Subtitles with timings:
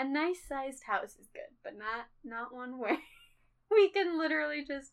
[0.00, 2.96] a nice sized house is good, but not not one where
[3.70, 4.90] we can literally just.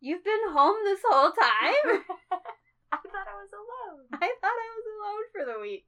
[0.00, 2.02] You've been home this whole time.
[2.92, 4.06] I thought I was alone.
[4.12, 5.86] I thought I was alone for the week.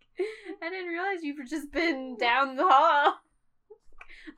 [0.62, 3.16] I didn't realize you've just been down the hall,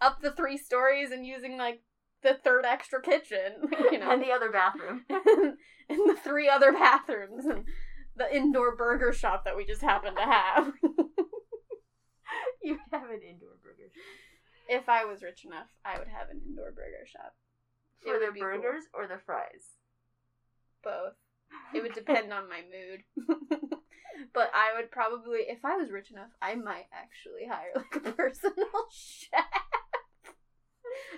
[0.00, 1.82] up the three stories, and using like
[2.22, 3.52] the third extra kitchen,
[3.92, 5.04] you know, And the other bathroom.
[5.08, 7.66] and the three other bathrooms, and
[8.16, 10.72] the indoor burger shop that we just happen to have.
[12.70, 13.86] you would have an indoor burger.
[13.94, 14.02] shop.
[14.68, 17.34] if I was rich enough, I would have an indoor burger shop.
[18.02, 18.50] It For would the be cool.
[18.50, 19.78] burgers or the fries?
[20.82, 21.14] Both.
[21.74, 23.06] It would depend on my mood.
[24.34, 28.12] but I would probably, if I was rich enough, I might actually hire like a
[28.12, 29.44] personal chef.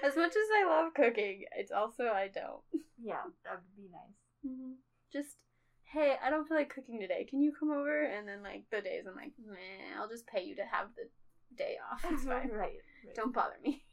[0.03, 2.63] As much as I love cooking, it's also I don't.
[3.03, 4.19] Yeah, that would be nice.
[4.47, 4.73] Mm-hmm.
[5.13, 5.37] Just,
[5.93, 7.27] hey, I don't feel like cooking today.
[7.29, 8.03] Can you come over?
[8.05, 11.09] And then like the days I'm like, meh, I'll just pay you to have the
[11.57, 12.05] day off.
[12.11, 12.31] It's mm-hmm.
[12.31, 12.49] fine.
[12.51, 12.59] right,
[13.05, 13.15] right.
[13.15, 13.85] Don't bother me.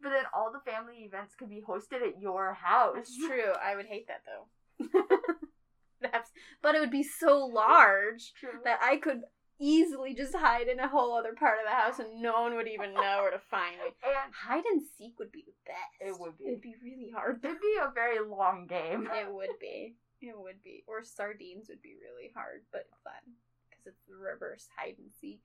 [0.00, 2.94] But then all the family events could be hosted at your house.
[2.94, 3.52] That's true.
[3.60, 4.86] I would hate that though.
[6.00, 6.30] That's,
[6.62, 8.60] but it would be so large True.
[8.64, 9.22] that I could
[9.58, 12.68] easily just hide in a whole other part of the house and no one would
[12.68, 13.90] even know where to find me.
[14.04, 15.98] and Hide and seek would be the best.
[16.00, 16.44] It would be.
[16.46, 17.40] It'd be really hard.
[17.42, 19.08] it'd be a very long game.
[19.12, 19.96] It would be.
[20.20, 20.84] It would be.
[20.86, 23.34] Or sardines would be really hard, but fun.
[23.68, 25.42] Because it's the reverse hide and seek.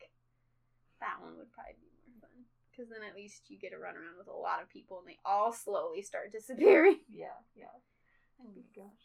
[1.03, 2.47] That one would probably be more fun.
[2.71, 5.07] Because then at least you get to run around with a lot of people and
[5.11, 7.03] they all slowly start disappearing.
[7.11, 7.75] Yeah, yeah.
[8.39, 9.03] Oh my gosh.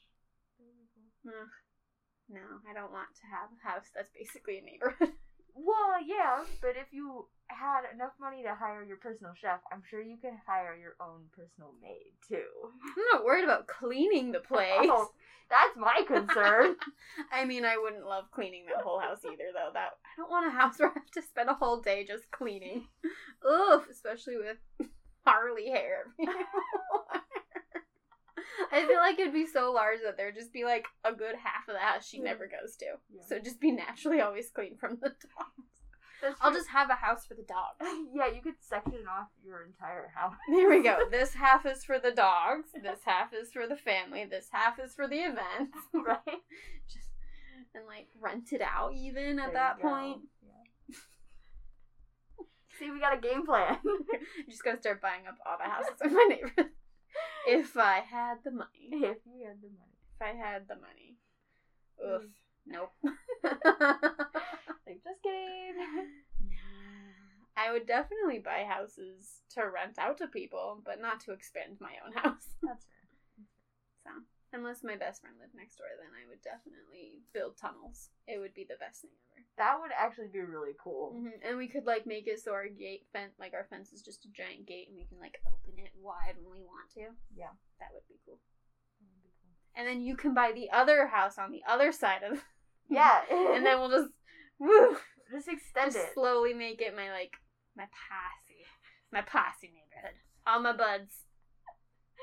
[2.30, 5.12] No, I don't want to have a house that's basically a neighborhood.
[5.58, 10.00] Well, yeah, but if you had enough money to hire your personal chef, I'm sure
[10.00, 12.46] you could hire your own personal maid too.
[12.84, 14.70] I'm not worried about cleaning the place.
[14.70, 15.08] Oh,
[15.50, 16.76] that's my concern.
[17.32, 19.70] I mean, I wouldn't love cleaning that whole house either, though.
[19.72, 22.30] That I don't want a house where I have to spend a whole day just
[22.30, 22.86] cleaning.
[23.48, 24.58] Ugh, especially with
[25.26, 26.04] Harley hair.
[28.72, 31.68] I feel like it'd be so large that there'd just be like a good half
[31.68, 32.86] of the house she never goes to.
[33.12, 33.22] Yeah.
[33.26, 36.36] So just be naturally always clean from the dogs.
[36.40, 37.78] I'll just have a house for the dogs.
[38.12, 40.34] yeah, you could section off your entire house.
[40.50, 40.98] There we go.
[41.10, 42.70] This half is for the dogs.
[42.82, 44.24] This half is for the family.
[44.28, 45.76] This half is for the events.
[45.94, 46.42] right?
[46.92, 47.08] Just
[47.74, 50.18] and like rent it out even at There that point.
[50.42, 50.94] Yeah.
[52.78, 53.78] See, we got a game plan.
[53.84, 56.70] I'm just gonna start buying up all the houses in my neighborhood.
[57.50, 58.68] If I had the money.
[58.92, 59.96] if you had the money.
[60.14, 61.16] If I had the money.
[62.04, 62.22] Oof.
[62.22, 62.28] Mm.
[62.66, 62.92] Nope.
[64.86, 65.76] Like, just kidding.
[66.50, 67.62] Nah.
[67.62, 71.92] I would definitely buy houses to rent out to people, but not to expand my
[72.06, 72.54] own house.
[72.62, 72.97] That's fair.
[74.52, 78.08] Unless my best friend lived next door, then I would definitely build tunnels.
[78.26, 79.44] It would be the best thing ever.
[79.60, 81.12] That would actually be really cool.
[81.12, 84.00] hmm And we could like make it so our gate fence, like our fence, is
[84.00, 87.12] just a giant gate, and we can like open it wide when we want to.
[87.36, 87.52] Yeah.
[87.78, 88.40] That would be cool.
[89.76, 92.42] And then you can buy the other house on the other side of,
[92.90, 93.20] Yeah.
[93.30, 94.10] and then we'll just,
[94.58, 94.96] woo,
[95.30, 96.14] just extend just it.
[96.14, 97.36] slowly make it my like
[97.76, 98.64] my posse,
[99.12, 100.16] my posse neighborhood.
[100.46, 101.27] All my buds.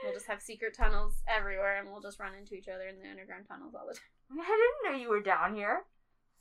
[0.06, 3.10] We'll just have secret tunnels everywhere, and we'll just run into each other in the
[3.10, 4.40] underground tunnels all the time.
[4.40, 4.46] I
[4.84, 5.82] didn't know you were down here.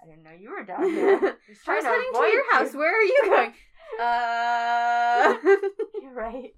[0.03, 1.39] I didn't know you were down here.
[1.67, 2.73] I was heading to your house.
[2.75, 2.79] you.
[2.79, 3.55] Where are you going?
[4.01, 5.37] Uh.
[6.03, 6.53] You're right.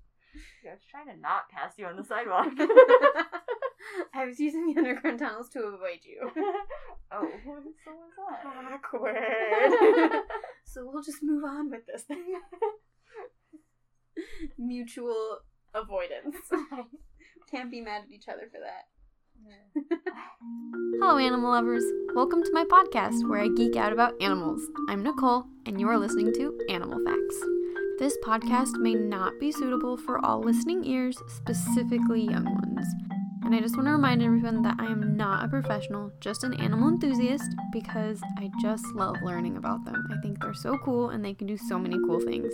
[0.67, 2.49] I was trying to not pass you on the sidewalk.
[4.15, 6.31] I was using the underground tunnels to avoid you.
[7.13, 7.65] oh, so was
[8.45, 8.75] I.
[8.75, 10.23] Awkward.
[10.65, 12.41] so we'll just move on with this thing.
[14.57, 15.41] Mutual
[15.77, 16.37] avoidance.
[17.51, 18.87] Can't be mad at each other for that.
[21.01, 21.85] Hello, animal lovers.
[22.15, 24.61] Welcome to my podcast where I geek out about animals.
[24.89, 27.45] I'm Nicole, and you are listening to Animal Facts.
[27.99, 32.87] This podcast may not be suitable for all listening ears, specifically young ones.
[33.45, 36.55] And I just want to remind everyone that I am not a professional, just an
[36.55, 40.09] animal enthusiast, because I just love learning about them.
[40.11, 42.53] I think they're so cool and they can do so many cool things.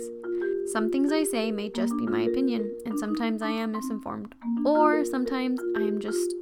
[0.71, 4.33] Some things I say may just be my opinion, and sometimes I am misinformed.
[4.65, 6.33] Or sometimes I am just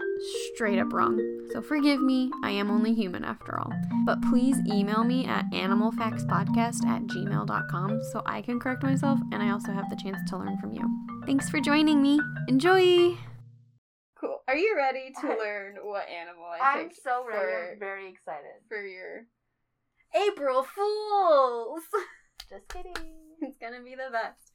[0.53, 1.19] straight up wrong.
[1.51, 3.71] So forgive me, I am only human after all.
[4.05, 9.49] But please email me at animalfactspodcast at gmail.com so I can correct myself and I
[9.49, 10.83] also have the chance to learn from you.
[11.25, 12.19] Thanks for joining me.
[12.47, 13.17] Enjoy!
[14.19, 14.37] Cool.
[14.47, 17.71] Are you ready to I- learn what animal I I'm picked so ready.
[17.73, 18.61] I'm very excited.
[18.69, 19.25] for your
[20.15, 21.81] April Fools?
[22.49, 22.93] Just kidding.
[23.47, 24.51] it's gonna be the best.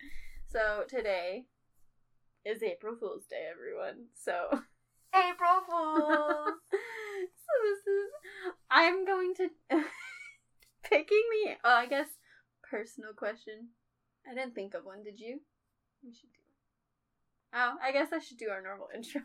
[0.49, 1.47] So today
[2.45, 4.07] is April Fool's Day, everyone.
[4.15, 4.33] So
[5.15, 6.61] April Fools.
[6.71, 8.11] so this is
[8.71, 9.49] I'm going to
[10.85, 12.09] picking the oh, I guess
[12.71, 13.69] personal question.
[14.29, 15.03] I didn't think of one.
[15.03, 15.41] Did you?
[16.05, 16.41] We should do.
[17.55, 19.23] Oh, I guess I should do our normal intro.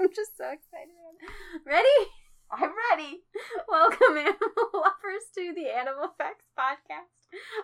[0.00, 0.92] I'm just so excited.
[1.64, 2.10] Ready?
[2.50, 3.22] I'm ready.
[3.68, 7.15] Welcome, animal lovers, to the Animal Facts Podcast.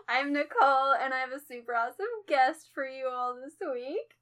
[0.09, 4.15] I'm Nicole, and I have a super awesome guest for you all this week.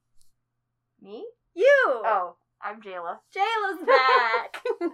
[1.01, 1.25] Me?
[1.55, 1.85] You!
[1.87, 3.19] Oh, I'm Jayla.
[3.35, 4.63] Jayla's back!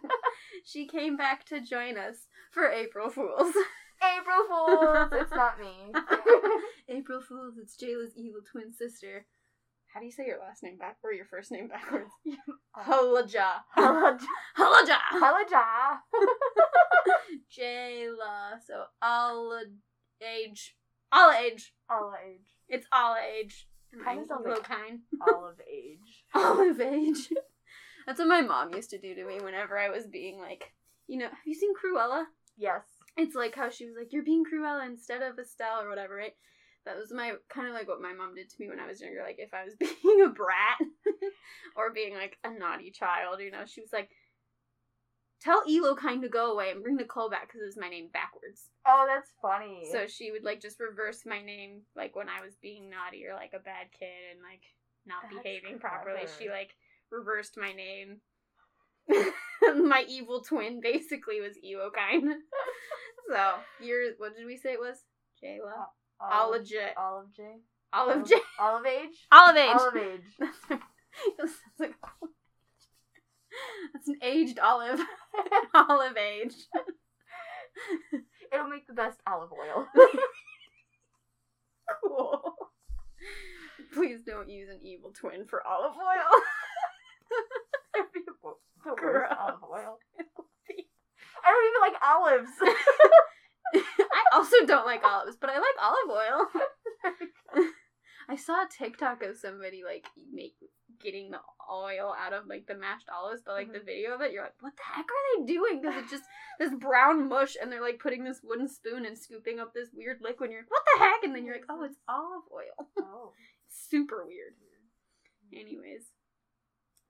[0.64, 3.54] she came back to join us for April Fools.
[4.02, 5.08] April Fools!
[5.12, 5.92] it's not me.
[6.88, 9.26] April Fools, it's Jayla's evil twin sister.
[9.92, 12.10] How do you say your last name back or your first name backwards?
[12.76, 13.62] Halaja.
[13.76, 14.26] Halaja.
[14.58, 14.98] Halaja.
[15.14, 15.98] Halaja.
[17.50, 18.60] Jayla.
[18.66, 19.58] So all
[20.22, 20.76] age.
[21.12, 21.72] All age.
[21.90, 22.46] All age.
[22.68, 23.66] It's all age.
[24.04, 25.00] Kind of sounds like kind.
[25.26, 26.24] olive age.
[26.34, 27.28] Olive age.
[28.06, 30.72] That's what my mom used to do to me whenever I was being like,
[31.06, 32.24] you know, have you seen Cruella?
[32.56, 32.82] Yes.
[33.16, 36.34] It's like how she was like, you're being Cruella instead of Estelle or whatever, right?
[36.84, 39.00] That was my kind of like what my mom did to me when I was
[39.00, 39.22] younger.
[39.24, 40.78] Like if I was being a brat
[41.76, 44.10] or being like a naughty child, you know, she was like,
[45.40, 48.08] tell Elo kind to go away and bring Nicole back because it was my name
[48.12, 48.70] backwards.
[48.86, 49.86] Oh, that's funny.
[49.90, 53.34] So she would like just reverse my name like when I was being naughty or
[53.34, 54.62] like a bad kid and like
[55.06, 56.26] not That's behaving properly.
[56.38, 56.74] She like
[57.10, 58.20] reversed my name.
[59.84, 62.32] my evil twin basically was Ewokind.
[63.30, 64.98] so you're what did we say it was?
[65.42, 65.86] Jayla.
[66.20, 66.92] Uh, Olive J.
[66.96, 67.42] Olive J.
[67.92, 68.36] Olive J.
[68.58, 69.26] Olive age.
[69.30, 69.76] Olive age.
[69.78, 70.70] Olive age.
[73.92, 74.08] That's right.
[74.08, 75.00] That sounds like That's an aged olive.
[75.74, 76.54] olive age.
[78.52, 79.86] It'll make the best olive oil.
[82.02, 82.54] Cool.
[83.94, 86.40] Please don't use an evil twin for olive oil.
[87.94, 89.98] It'd be the worst olive oil.
[91.44, 92.50] I don't even like olives.
[94.00, 96.46] I also don't like olives, but I like olive oil.
[98.28, 100.56] I saw a TikTok of somebody like make
[101.00, 101.40] getting the
[101.70, 103.86] oil out of like the mashed olives, but like the mm-hmm.
[103.86, 105.80] video of it, you're like, what the heck are they doing?
[105.80, 106.24] Because it's just
[106.58, 110.18] this brown mush, and they're like putting this wooden spoon and scooping up this weird
[110.20, 110.48] liquid.
[110.48, 111.22] And you're like, what the heck?
[111.24, 112.88] And then you're like, oh, it's olive oil.
[113.00, 113.32] oh.
[113.68, 114.54] Super weird.
[114.54, 115.60] Mm-hmm.
[115.60, 116.12] Anyways,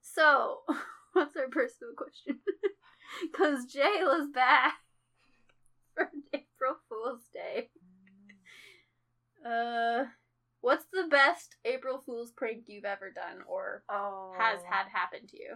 [0.01, 0.61] so
[1.13, 2.41] what's our personal question?
[3.23, 4.75] Because Jayla's back
[5.95, 7.71] for April Fool's Day.
[9.47, 10.03] Mm-hmm.
[10.03, 10.07] Uh,
[10.67, 14.35] what's the best April Fool's prank you've ever done or Oh.
[14.37, 15.55] has had happen to you?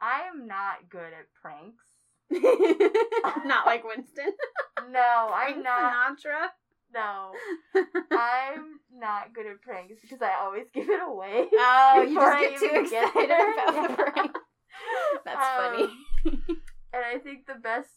[0.00, 1.84] I am not good at pranks.
[3.44, 4.32] not like Winston.
[4.90, 6.16] No, I'm not.
[6.16, 6.46] Sinatra.
[6.94, 7.32] No,
[8.12, 11.46] I'm not good at pranks because I always give it away.
[11.52, 13.52] Oh, you just get too excited there.
[13.52, 14.32] about the prank.
[15.26, 15.82] That's funny.
[15.84, 16.42] Um,
[16.94, 17.90] and I think the best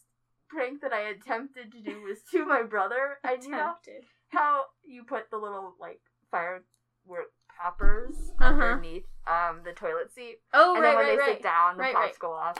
[0.54, 3.18] prank that I attempted to do was to my brother.
[3.24, 4.04] I know Attempted.
[4.28, 8.62] how you put the little like firework poppers Uh-huh.
[8.62, 11.36] underneath um the toilet seat, Oh, and right, then when right, they right.
[11.36, 12.18] sit down, the Right, pops right.
[12.18, 12.58] go off.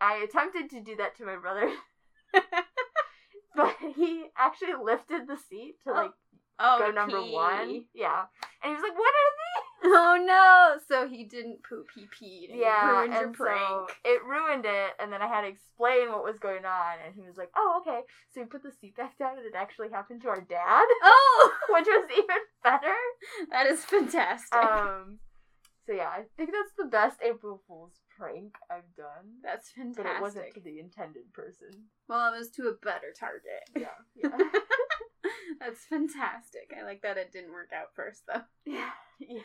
[0.00, 1.70] I attempted to do that to my brother,
[3.54, 6.12] but he actually lifted the seat to Oh, like
[6.58, 7.32] Oh, go number pee.
[7.32, 7.84] one.
[7.94, 8.24] Yeah,
[8.62, 9.41] and he was like, "What are these?"
[9.84, 10.78] Oh no!
[10.88, 12.50] So he didn't poop, he peed.
[12.50, 13.58] and Yeah, ruined your and prank.
[13.60, 17.14] so it ruined it, and then I had to explain what was going on, and
[17.14, 18.00] he was like, "Oh, okay."
[18.32, 21.52] So we put the seat back down, and it actually happened to our dad, Oh,
[21.70, 22.94] which was even better.
[23.50, 24.56] that is fantastic.
[24.62, 25.18] Um,
[25.86, 30.04] so yeah, I think that's the best April Fool's prank I've done, That's fantastic.
[30.04, 31.70] but it wasn't to the intended person.
[32.08, 33.64] Well, it was to a better target.
[33.76, 34.38] Yeah, yeah,
[35.60, 36.72] That's fantastic.
[36.78, 38.42] I like that it didn't work out first though.
[38.64, 38.90] yeah,
[39.28, 39.40] yeah.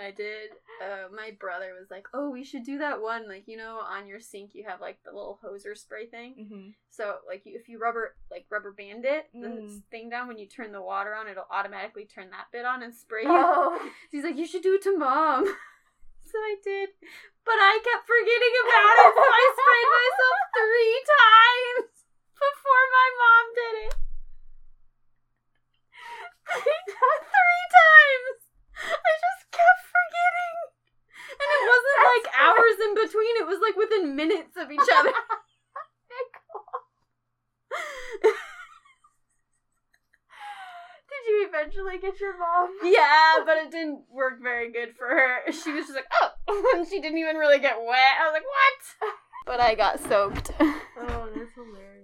[0.00, 0.50] I did.
[0.82, 3.28] Uh, my brother was like, "Oh, we should do that one.
[3.28, 6.34] Like, you know, on your sink you have like the little hoser spray thing.
[6.40, 6.68] Mm-hmm.
[6.90, 9.82] So, like, you, if you rubber like rubber band it, the Mm.
[9.90, 12.94] thing down when you turn the water on, it'll automatically turn that bit on and
[12.94, 13.28] spray you.
[13.30, 15.44] Oh, So he's like, you should do it to mom.
[16.24, 16.90] so I did.
[17.44, 21.90] But I kept forgetting about it, so I sprayed myself three times
[22.36, 23.94] before my mom did it.
[26.48, 28.37] three times!
[28.92, 30.54] I just kept forgetting.
[31.38, 34.90] And it wasn't That's like hours in between, it was like within minutes of each
[34.96, 35.12] other.
[41.08, 42.70] Did you eventually get your mom?
[42.84, 45.52] yeah, but it didn't work very good for her.
[45.52, 48.16] She was just like, oh, and she didn't even really get wet.
[48.20, 49.12] I was like, what?
[49.46, 50.52] But I got soaked.
[50.60, 51.94] Oh, that's hilarious.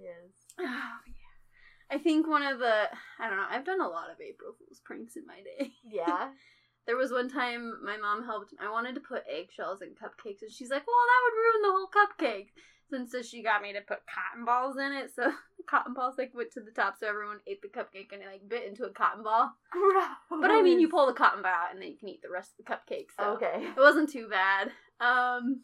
[0.59, 1.95] Oh, yeah.
[1.95, 2.89] I think one of the
[3.19, 5.73] I don't know, I've done a lot of April Fool's pranks in my day.
[5.83, 6.29] Yeah.
[6.87, 10.51] There was one time my mom helped I wanted to put eggshells in cupcakes and
[10.51, 12.49] she's like, Well that would ruin the whole cupcake.
[12.89, 15.31] Since so she got me to put cotton balls in it, so
[15.69, 18.47] cotton balls like went to the top, so everyone ate the cupcake and it like
[18.47, 19.51] bit into a cotton ball.
[19.71, 20.05] Gross.
[20.29, 22.29] But I mean, you pull the cotton ball out and then you can eat the
[22.29, 23.07] rest of the cupcake.
[23.19, 23.65] So Okay.
[23.75, 24.67] it wasn't too bad.
[24.99, 25.61] Um,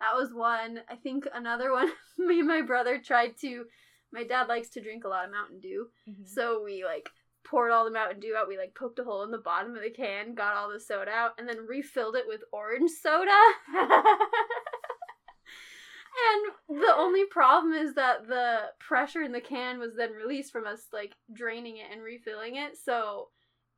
[0.00, 0.80] that was one.
[0.88, 1.90] I think another one.
[2.18, 3.64] me and my brother tried to.
[4.10, 6.26] My dad likes to drink a lot of Mountain Dew, Mhm.
[6.26, 7.10] so we like
[7.50, 8.48] poured all the Mountain Dew out.
[8.48, 11.10] We like poked a hole in the bottom of the can, got all the soda
[11.10, 13.38] out, and then refilled it with orange soda.
[16.68, 20.66] And the only problem is that the pressure in the can was then released from
[20.66, 22.76] us like draining it and refilling it.
[22.82, 23.28] So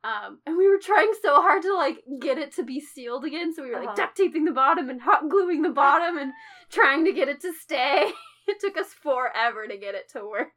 [0.03, 3.53] um and we were trying so hard to like get it to be sealed again.
[3.53, 3.95] So we were like Uh-huh.
[3.95, 6.31] duct taping the bottom and hot gluing the bottom and
[6.71, 8.11] trying to get it to stay.
[8.47, 10.49] it took us forever to get it to work.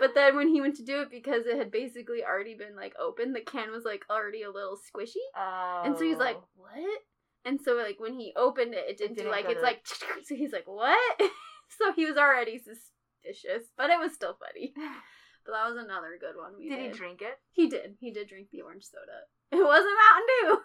[0.00, 2.94] But then when he went to do it because it had basically already been like
[3.00, 5.24] open, the can was like already a little squishy.
[5.36, 5.82] Oh.
[5.84, 6.44] And so he's like, oh.
[6.56, 7.00] "What?"
[7.44, 9.84] And so like when he opened it, it didn't, do didn't like it's to- like.
[10.24, 10.98] So he's like, "What?"
[11.78, 14.74] so he was already suspicious, but it was still funny.
[15.46, 16.58] But that was another good one.
[16.58, 16.92] We Did did.
[16.92, 17.38] he drink it?
[17.52, 17.96] He did.
[18.00, 19.24] He did drink the orange soda.
[19.50, 20.58] It wasn't Mountain Dew,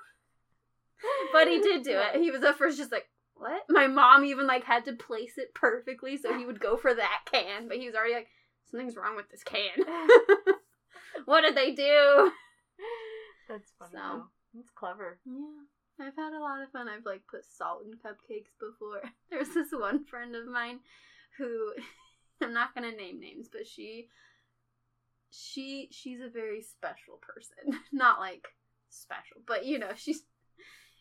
[1.31, 2.19] but he did do it.
[2.19, 5.53] He was at first just like, "What?" My mom even like had to place it
[5.53, 8.27] perfectly so he would go for that can, but he was already like,
[8.73, 9.85] "Something's wrong with this can."
[11.25, 12.31] what did they do?
[13.47, 13.91] That's funny.
[13.91, 13.97] So.
[13.97, 14.23] though.
[14.55, 15.19] That's clever.
[15.25, 16.89] Yeah, I've had a lot of fun.
[16.89, 19.01] I've like put salt in cupcakes before.
[19.29, 20.79] There's this one friend of mine
[21.37, 21.73] who
[22.41, 24.07] I'm not gonna name names, but she
[25.29, 27.79] she she's a very special person.
[27.91, 28.47] Not like
[28.89, 30.23] special, but you know, she's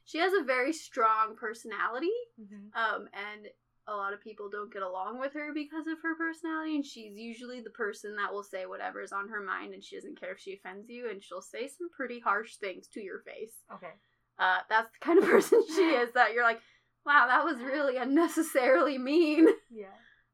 [0.04, 2.12] she has a very strong personality.
[2.40, 2.68] Mm-hmm.
[2.74, 3.46] Um and
[3.88, 7.16] a lot of people don't get along with her because of her personality and she's
[7.16, 10.38] usually the person that will say whatever's on her mind and she doesn't care if
[10.38, 13.92] she offends you and she'll say some pretty harsh things to your face Okay.
[14.38, 16.60] uh, that's the kind of person she is that you're like,
[17.04, 19.48] wow, that was really unnecessarily mean.
[19.70, 19.86] Yeah.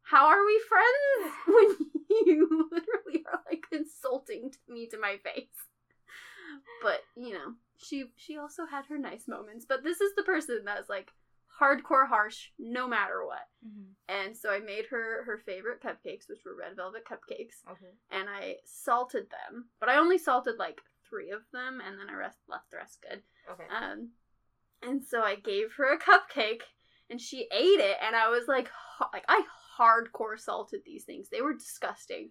[0.03, 1.91] How are we friends when
[2.27, 5.49] you literally are like insulting to me to my face?
[6.83, 9.65] But you know, she she also had her nice moments.
[9.69, 11.11] But this is the person that's like
[11.61, 13.47] hardcore harsh no matter what.
[13.67, 13.93] Mm-hmm.
[14.09, 17.93] And so I made her her favorite cupcakes, which were red velvet cupcakes Okay.
[18.11, 22.15] and I salted them, but I only salted like three of them, and then I
[22.15, 23.23] rest left the rest good.
[23.51, 23.65] Okay.
[23.75, 24.11] Um,
[24.83, 26.63] and so I gave her a cupcake,
[27.11, 29.43] and she ate it, and I was like, ha- like I
[29.79, 31.29] hardcore salted these things.
[31.29, 32.31] They were disgusting,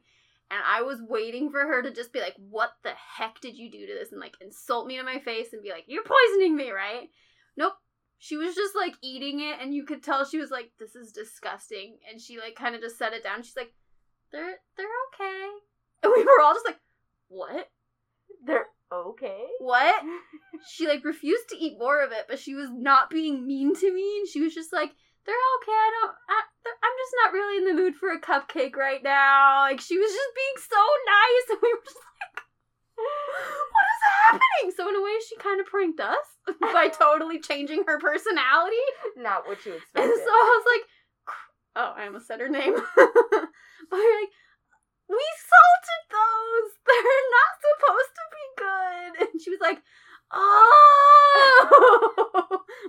[0.51, 3.69] and I was waiting for her to just be like, "What the heck did you
[3.71, 6.55] do to this?" and like insult me to my face and be like, "You're poisoning
[6.55, 7.09] me, right?"
[7.57, 7.73] Nope.
[8.19, 11.11] She was just like eating it, and you could tell she was like, "This is
[11.11, 13.43] disgusting," and she like kind of just set it down.
[13.43, 13.73] She's like,
[14.31, 15.49] "They're they're okay,"
[16.03, 16.79] and we were all just like,
[17.27, 17.69] "What?
[18.43, 19.45] They're okay.
[19.59, 20.03] What?"
[20.67, 23.93] she like refused to eat more of it, but she was not being mean to
[23.93, 24.91] me, and she was just like,
[25.25, 25.71] "They're okay.
[25.71, 26.15] I don't.
[26.29, 29.97] I, I'm just not really in the mood for a cupcake right now." Like she
[29.97, 32.36] was just being so nice, and we were just like,
[32.97, 36.25] "What is happening?" So in a way, she kind of pranked us
[36.59, 38.85] by totally changing her personality.
[39.15, 40.05] Not what you expect.
[40.05, 40.83] And so I was like,
[41.75, 44.33] "Oh, I almost said her name." but you're like,
[45.09, 46.71] "We salted those.
[46.87, 49.81] They're not supposed to be good." And she was like,
[50.31, 51.37] "Oh."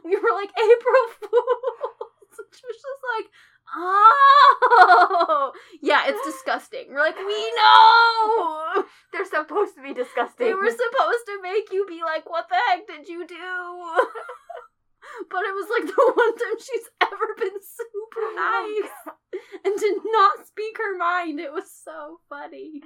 [0.05, 2.35] we were like April Fools.
[2.39, 3.27] And she was just like,
[3.75, 6.87] "Oh." Yeah, it's disgusting.
[6.91, 10.47] We're like, "We know." They're supposed to be disgusting.
[10.47, 13.37] They were supposed to make you be like, what the heck did you do?
[15.31, 19.15] but it was like the one time she's ever been super oh nice
[19.65, 21.41] and did not speak her mind.
[21.41, 22.83] It was so funny.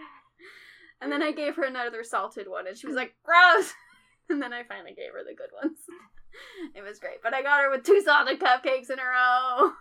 [1.01, 3.73] And then I gave her another salted one and she was like, gross.
[4.31, 5.79] And then I finally gave her the good ones.
[6.75, 7.23] It was great.
[7.23, 9.73] But I got her with two salted cupcakes in a row.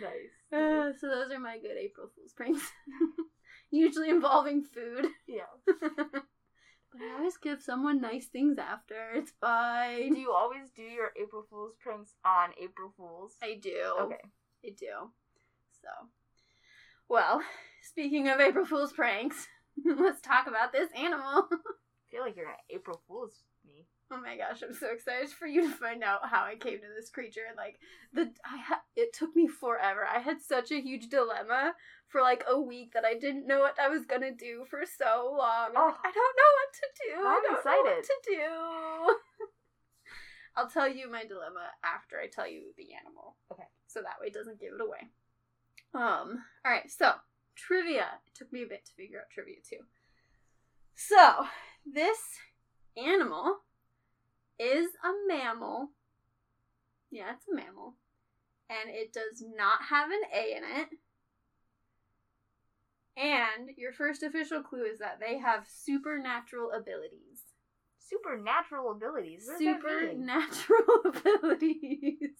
[0.00, 0.34] Nice.
[0.52, 2.62] Uh, so those are my good April Fool's pranks.
[3.70, 5.06] Usually involving food.
[5.26, 5.44] Yeah.
[6.90, 9.10] But I always give someone nice things after.
[9.14, 10.14] It's fine.
[10.14, 13.36] Do you always do your April Fool's pranks on April Fools?
[13.42, 13.94] I do.
[14.00, 14.22] Okay.
[14.64, 15.10] I do.
[15.82, 15.88] So,
[17.08, 17.42] well,
[17.82, 19.46] speaking of April Fool's pranks,
[19.84, 21.48] let's talk about this animal.
[21.52, 23.44] I feel like you're an April Fool's.
[24.10, 26.86] Oh my gosh, I'm so excited for you to find out how I came to
[26.96, 27.52] this creature.
[27.56, 27.78] Like
[28.12, 30.06] the, I ha- it took me forever.
[30.06, 31.74] I had such a huge dilemma
[32.06, 35.34] for like a week that I didn't know what I was gonna do for so
[35.36, 35.70] long.
[35.76, 35.86] Oh.
[35.86, 37.26] like, I don't know what to do.
[37.26, 37.84] I I'm excited.
[37.84, 39.46] what to do.
[40.56, 43.36] I'll tell you my dilemma after I tell you the animal.
[43.52, 43.68] Okay.
[43.86, 45.10] So that way it doesn't give it away.
[45.94, 47.12] Um, alright, so
[47.54, 48.06] trivia.
[48.26, 49.84] It took me a bit to figure out trivia too.
[50.94, 51.46] So,
[51.86, 52.18] this
[52.96, 53.58] animal
[54.58, 55.90] is a mammal.
[57.10, 57.94] Yeah, it's a mammal.
[58.70, 60.88] And it does not have an A in it.
[63.16, 67.42] And your first official clue is that they have supernatural abilities.
[67.98, 69.44] Supernatural abilities.
[69.46, 70.28] What does that mean?
[70.28, 72.36] Supernatural abilities.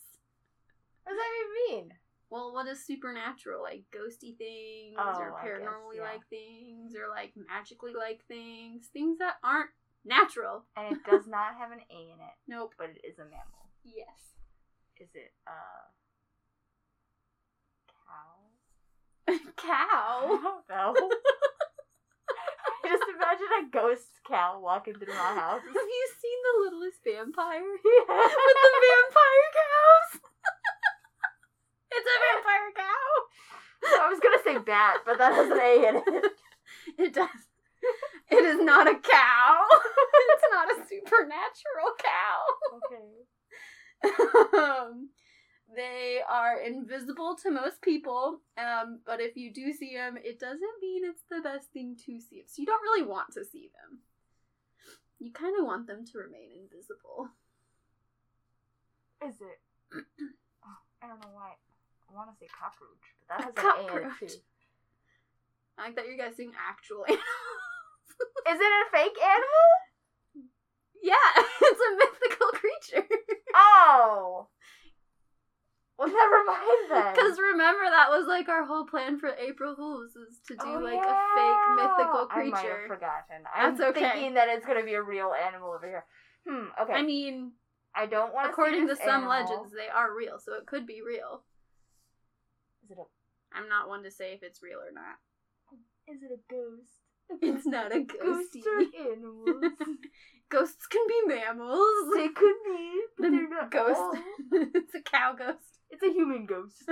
[1.02, 1.92] What does that even mean?
[2.30, 3.62] Well, what is supernatural?
[3.62, 6.02] Like ghosty things, Oh, or guess, paranormally yeah.
[6.02, 8.87] like things, or like magically like things.
[8.92, 9.70] Things that aren't
[10.08, 10.64] natural.
[10.76, 12.72] And it does not have an A in it, Nope.
[12.78, 13.68] but it is a mammal.
[13.84, 14.34] Yes.
[15.00, 15.52] Is it a
[18.08, 18.34] cow?
[19.56, 20.24] Cow.
[20.24, 20.94] I don't know.
[22.84, 25.60] I just imagine a ghost cow walking through my house.
[25.60, 27.60] Have you seen the littlest vampire?
[27.60, 28.16] Yeah.
[28.16, 30.10] With the vampire cows?
[31.92, 34.02] it's a vampire cow.
[34.02, 36.32] I was gonna say bat, but that has an A in it.
[36.98, 37.28] It does.
[38.30, 39.64] It is not a cow.
[40.30, 42.38] it's not a supernatural cow.
[42.76, 43.09] Okay.
[44.59, 45.09] um,
[45.75, 50.80] they are invisible to most people, um, but if you do see them, it doesn't
[50.80, 52.45] mean it's the best thing to see.
[52.47, 54.00] So you don't really want to see them.
[55.18, 57.28] You kind of want them to remain invisible.
[59.26, 59.61] Is it?
[60.61, 61.54] Oh, I don't know why.
[62.11, 64.33] I want to say cockroach, but that has an A it cockroach.
[65.78, 67.25] I like that you're guessing actual animals.
[68.50, 69.68] Is it a fake animal?
[71.02, 71.14] yeah,
[71.62, 73.08] it's a mythical creature.
[73.54, 74.48] Oh.
[75.98, 77.12] Well, never mind then.
[77.14, 80.80] Because remember, that was like our whole plan for April Fools is to do Oh,
[80.82, 82.78] like a fake mythical I might creature.
[82.78, 83.42] have forgotten.
[83.54, 84.10] I'm That's okay.
[84.12, 86.04] thinking that it's gonna be a real animal over here.
[86.48, 86.66] Hmm.
[86.82, 86.92] Okay.
[86.94, 87.52] I mean,
[87.94, 88.50] I don't want to.
[88.52, 89.30] according to some animal.
[89.30, 91.42] legends, they are real, so it could be real.
[92.84, 93.04] is it a
[93.56, 95.18] I'm not one to say if it's real or not.
[96.06, 96.97] is it a ghost?
[97.42, 99.73] It's not a Ghosts are animals.
[100.50, 102.14] Ghosts can be mammals.
[102.14, 103.70] they could be, but The they're not.
[103.70, 104.00] ghost.
[104.00, 104.14] all.
[104.52, 105.78] it's a cow ghost.
[105.90, 106.85] It's a human ghost.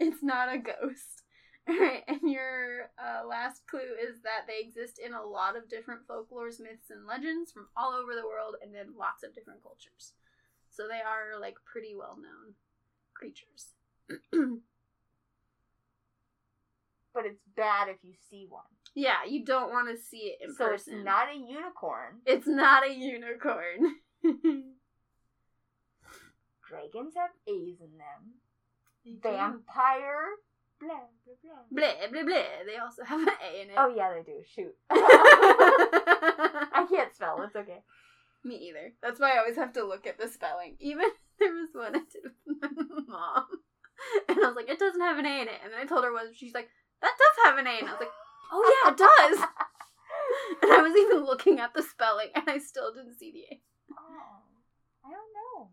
[0.00, 1.22] it's not a ghost.
[1.68, 6.06] Alright, and your uh, last clue is that they exist in a lot of different
[6.06, 10.12] folklores, myths, and legends from all over the world and in lots of different cultures.
[10.70, 12.54] So they are like pretty well known
[13.14, 13.72] creatures.
[17.14, 18.62] but it's bad if you see one.
[18.94, 20.56] Yeah, you don't want to see it in person.
[20.56, 20.94] so person.
[20.94, 22.20] it's not a unicorn.
[22.26, 23.96] It's not a unicorn.
[26.68, 28.34] Dragons have A's in them.
[29.04, 29.30] They.
[29.30, 30.38] Vampire.
[30.80, 31.64] Blah blah blah.
[31.70, 32.64] Blah blah blah.
[32.66, 33.76] They also have an A in it.
[33.76, 34.42] Oh yeah, they do.
[34.46, 34.74] Shoot.
[34.90, 37.42] I I can't spell.
[37.42, 37.82] It's okay.
[38.44, 38.92] Me either.
[39.02, 40.76] That's why I always have to look at the spelling.
[40.80, 41.06] Even
[41.38, 42.68] there was one I did with my
[43.08, 43.46] mom,
[44.28, 46.04] and I was like, "It doesn't have an A in it," and then I told
[46.04, 46.68] her what she's like,
[47.02, 48.10] "That does have an A," and I was like,
[48.50, 49.38] "Oh yeah, it does."
[50.62, 53.60] and I was even looking at the spelling, and I still didn't see the A.
[53.92, 54.42] Oh,
[55.04, 55.68] I don't know.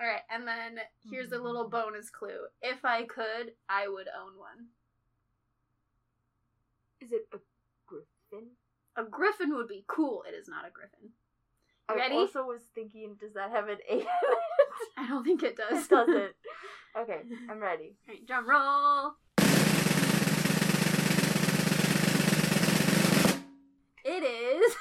[0.00, 1.70] All right, and then here's a little hmm.
[1.70, 4.68] bonus clue: if I could, I would own one.
[7.00, 7.38] Is it a
[7.86, 8.50] griffin?
[8.96, 10.22] A griffin would be cool.
[10.28, 11.10] It is not a griffin.
[11.88, 12.14] I Ready?
[12.14, 13.94] also was thinking, does that have an A?
[13.94, 14.06] in it?
[14.96, 15.84] I don't think it does.
[15.84, 16.32] it doesn't.
[16.94, 17.96] Okay, I'm ready.
[18.06, 19.12] All right, drum roll.
[24.04, 24.74] It is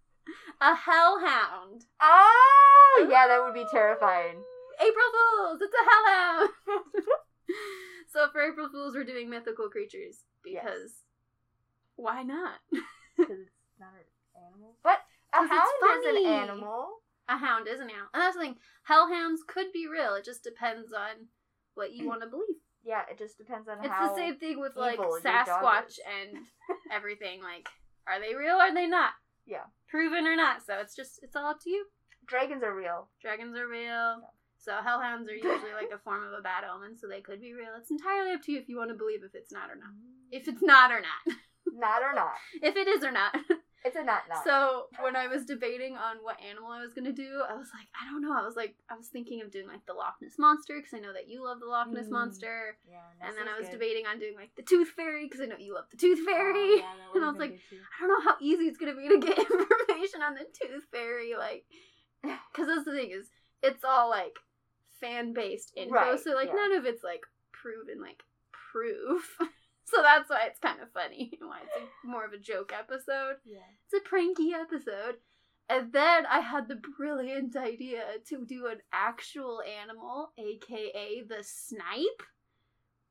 [0.60, 1.84] a hellhound.
[2.00, 4.36] Oh, oh, yeah, that would be terrifying.
[4.80, 5.60] April Fools!
[5.62, 6.50] It's a hellhound!
[8.12, 11.02] so for April Fools, we're doing mythical creatures because Yes.
[11.96, 12.58] why not?
[13.18, 13.50] Because it's
[13.80, 14.76] not an animal.
[14.84, 15.00] But
[15.34, 16.88] a hound is an animal.
[17.28, 18.06] A hound is an animal.
[18.14, 18.56] And that's the thing.
[18.84, 20.14] Hellhounds could be real.
[20.14, 21.26] It just depends on
[21.74, 22.62] what you want to believe.
[22.84, 25.98] Yeah, it just depends on It's the same thing with like evil your dog Sasquatch
[26.06, 26.46] and
[26.92, 27.42] everything.
[27.42, 27.68] Like,
[28.08, 29.12] are they real or are they not?
[29.46, 29.68] Yeah.
[29.88, 30.64] Proven or not.
[30.66, 31.86] So it's just, it's all up to you.
[32.26, 33.08] Dragons are real.
[33.22, 34.20] Dragons are real.
[34.58, 37.54] So hellhounds are usually like a form of a bad omen, so they could be
[37.54, 37.72] real.
[37.78, 39.94] It's entirely up to you if you want to believe if it's not or not.
[40.30, 40.52] If mm.
[40.52, 41.36] it's not or not.
[41.66, 42.34] Not or not.
[42.62, 43.34] if it is or not.
[43.84, 44.44] It's a not not.
[44.44, 47.86] So when I was debating on what animal I was gonna do, I was like,
[47.94, 48.32] I don't know.
[48.36, 50.98] I was like, I was thinking of doing like the Loch Ness monster because I
[50.98, 52.10] know that you love the Loch Ness Mm.
[52.10, 53.78] monster, yeah, and then I was good.
[53.78, 56.52] debating on doing like the Tooth Fairy because I know you love the Tooth Fairy.
[56.54, 57.58] Oh, yeah, And I was like.
[57.72, 61.34] I don't know how easy it's gonna be to get information on the Tooth Fairy,
[61.36, 61.64] like,
[62.22, 63.28] because that's the thing is,
[63.62, 64.36] it's all like
[65.00, 66.54] fan based info, Right, so like yeah.
[66.54, 68.22] none of it's like proven like
[68.72, 69.38] proof.
[69.94, 72.72] so that's why it's kind of funny and why it's a, more of a joke
[72.76, 73.36] episode.
[73.44, 73.58] yeah.
[73.86, 75.16] It's a pranky episode.
[75.70, 82.22] And then I had the brilliant idea to do an actual animal, aka the snipe,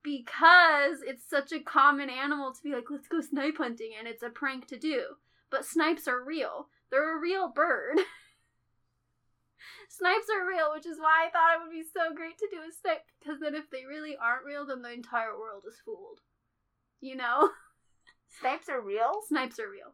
[0.04, 4.24] because it's such a common animal to be like, let's go snipe hunting, and it's
[4.24, 5.04] a prank to do.
[5.52, 8.00] But snipes are real, they're a real bird.
[9.90, 12.60] Snipes are real, which is why I thought it would be so great to do
[12.60, 16.20] a snipe, because then if they really aren't real, then the entire world is fooled.
[17.02, 17.50] You know?
[18.40, 19.22] Snipes are real?
[19.28, 19.94] Snipes are real.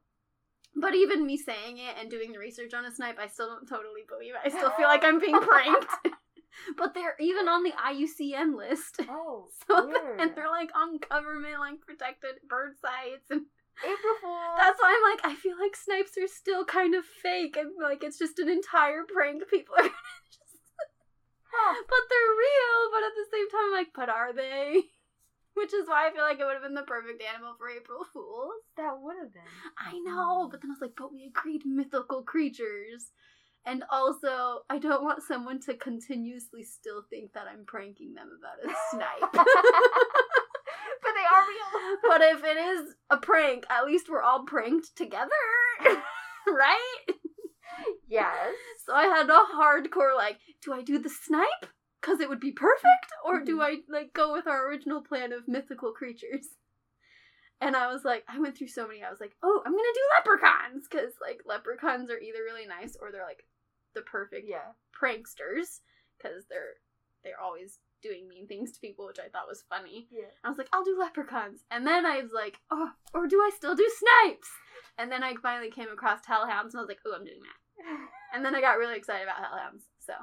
[0.76, 3.68] But even me saying it and doing the research on a snipe, I still don't
[3.68, 4.42] totally believe it.
[4.44, 5.86] I still feel like I'm being pranked.
[6.78, 9.00] but they're even on the IUCN list.
[9.08, 10.20] Oh, So weird.
[10.20, 13.42] and they're like on government like protected bird sites and
[13.84, 14.58] April Fools.
[14.58, 18.04] that's why I'm like I feel like snipes are still kind of fake and like
[18.04, 19.44] it's just an entire prank.
[19.50, 20.58] People are gonna just
[21.54, 21.76] Huh.
[21.88, 24.84] but they're real, but at the same time I'm like, but are they?
[25.56, 28.06] Which is why I feel like it would have been the perfect animal for April
[28.12, 28.54] Fools.
[28.78, 29.44] That would have been.
[29.78, 33.12] I know, but then I was like, but we agreed mythical creatures.
[33.66, 38.60] And also, I don't want someone to continuously still think that I'm pranking them about
[38.60, 39.32] a snipe.
[39.32, 39.46] but
[41.16, 41.98] they are real.
[42.10, 45.30] but if it is a prank, at least we're all pranked together.
[46.48, 47.06] right?
[48.08, 48.56] Yes.
[48.86, 51.68] So I had a hardcore like, do I do the snipe?
[52.04, 53.14] Because it would be perfect?
[53.24, 53.62] Or do mm-hmm.
[53.62, 56.48] I like go with our original plan of mythical creatures?
[57.62, 59.02] And I was like, I went through so many.
[59.02, 62.98] I was like, oh, I'm gonna do leprechauns because like leprechauns are either really nice
[63.00, 63.46] or they're like
[63.96, 64.76] the perfect Yeah.
[64.92, 65.80] pranksters
[66.18, 66.76] because they're
[67.24, 70.10] they're always doing mean things to people, which I thought was funny.
[70.12, 70.28] Yeah.
[70.44, 71.64] I was like, I'll do leprechauns.
[71.72, 74.50] And then I was like, oh, or do I still do snipes?
[74.98, 78.10] And then I finally came across hellhounds and I was like, oh, I'm doing that.
[78.36, 79.86] And then I got really excited about hellhounds.
[80.00, 80.14] So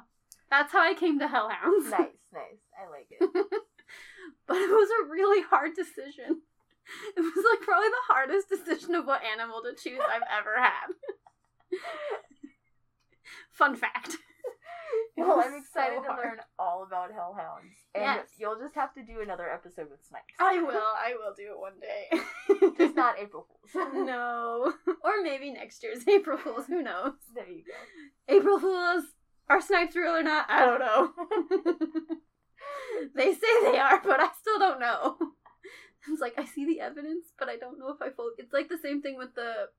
[0.51, 1.89] that's how I came to hellhounds.
[1.89, 2.61] nice, nice.
[2.77, 3.19] I like it.
[4.47, 6.41] but it was a really hard decision.
[7.15, 10.87] It was like probably the hardest decision of what animal to choose I've ever had.
[13.51, 14.17] Fun fact.
[15.15, 17.75] Well, I'm excited so to learn all about hellhounds.
[17.93, 18.27] And Yes.
[18.37, 20.33] you'll just have to do another episode with snipes.
[20.39, 20.71] I will.
[20.97, 22.73] I will do it one day.
[22.77, 23.85] Just not April Fools.
[23.93, 24.73] no.
[25.03, 26.65] Or maybe next year's April Fools.
[26.67, 27.13] Who knows?
[27.35, 28.33] There you go.
[28.35, 29.03] April Fools.
[29.51, 30.45] Are snipes real or not?
[30.49, 31.11] I don't know.
[33.15, 35.17] they say they are, but I still don't know.
[36.09, 38.31] It's like I see the evidence, but I don't know if I fully.
[38.39, 39.69] It's like the same thing with the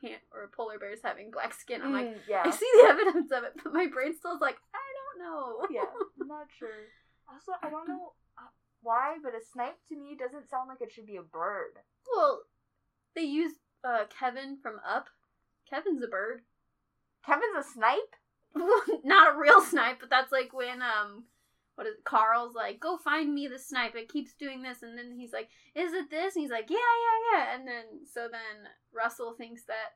[0.00, 1.82] pant or polar bears having black skin.
[1.84, 2.42] I'm like, Mm, yeah.
[2.46, 5.66] I see the evidence of it, but my brain still is like, I don't know.
[5.70, 5.84] yeah,
[6.18, 6.88] I'm not sure.
[7.28, 8.48] Also, I don't know uh,
[8.80, 11.76] why, but a snipe to me doesn't sound like it should be a bird.
[12.10, 12.40] Well,
[13.14, 13.52] they use
[13.84, 15.08] uh, Kevin from Up.
[15.68, 16.40] Kevin's a bird.
[17.26, 18.16] Kevin's a snipe?
[19.04, 21.24] Not a real snipe, but that's like when um
[21.76, 23.94] what is Carl's like, go find me the snipe.
[23.94, 26.34] It keeps doing this, and then he's like, is it this?
[26.36, 27.54] And he's like, yeah, yeah, yeah.
[27.54, 29.94] And then so then Russell thinks that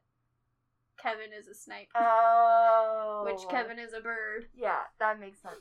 [0.96, 3.24] Kevin is a snipe, Oh.
[3.26, 4.46] which Kevin is a bird.
[4.54, 5.56] Yeah, that makes sense.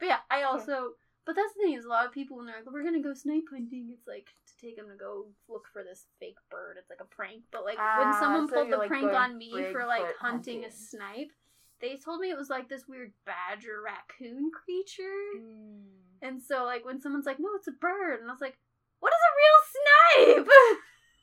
[0.00, 0.92] But yeah, I also.
[1.26, 3.12] But that's the thing is, a lot of people when they're like, "We're gonna go
[3.12, 6.76] snipe hunting," it's like to take them to go look for this fake bird.
[6.78, 7.42] It's like a prank.
[7.50, 10.16] But like when Ah, someone so pulled the like, prank on me for like Bigfoot
[10.20, 11.32] hunting, a snipe,
[11.80, 15.38] they told me it was like this weird badger raccoon creature.
[15.38, 15.82] Mm.
[16.22, 18.58] And so like when someone's like, "No, it's a bird," and I was like,
[19.00, 20.48] "What is a real snipe?"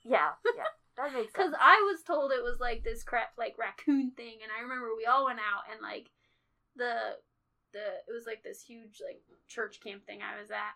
[0.05, 0.63] Yeah, yeah.
[0.97, 1.53] That makes Because.
[1.59, 5.05] I was told it was like this crap, like raccoon thing, and I remember we
[5.05, 6.09] all went out and like
[6.75, 7.17] the
[7.71, 10.75] the it was like this huge like church camp thing I was at.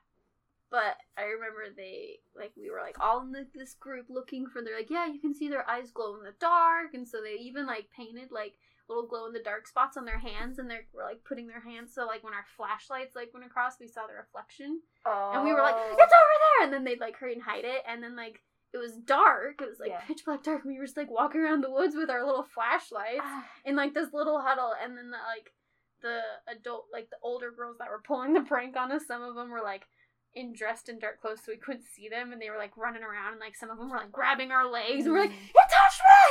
[0.70, 4.62] But I remember they like we were like all in the, this group looking for.
[4.62, 7.36] They're like, yeah, you can see their eyes glow in the dark, and so they
[7.42, 8.56] even like painted like
[8.90, 11.60] little glow in the dark spots on their hands, and they were like putting their
[11.62, 15.32] hands so like when our flashlights like went across, we saw the reflection, Oh.
[15.36, 17.84] and we were like, it's over there, and then they'd like hurry and hide it,
[17.88, 18.42] and then like
[18.74, 20.02] it was dark, it was like Yeah.
[20.08, 23.22] pitch black dark, we were just like walking around the woods with our little flashlights
[23.24, 25.54] Ah, in like this little huddle, and then the, like
[26.02, 29.36] the adult, like the older girls that were pulling the prank on us, some of
[29.36, 29.88] them were like
[30.36, 33.02] in dressed in dark clothes so we couldn't see them, and they were like running
[33.02, 35.50] around, and like some of them were like grabbing our legs, and we're like, Mm.
[35.50, 36.27] it touched me.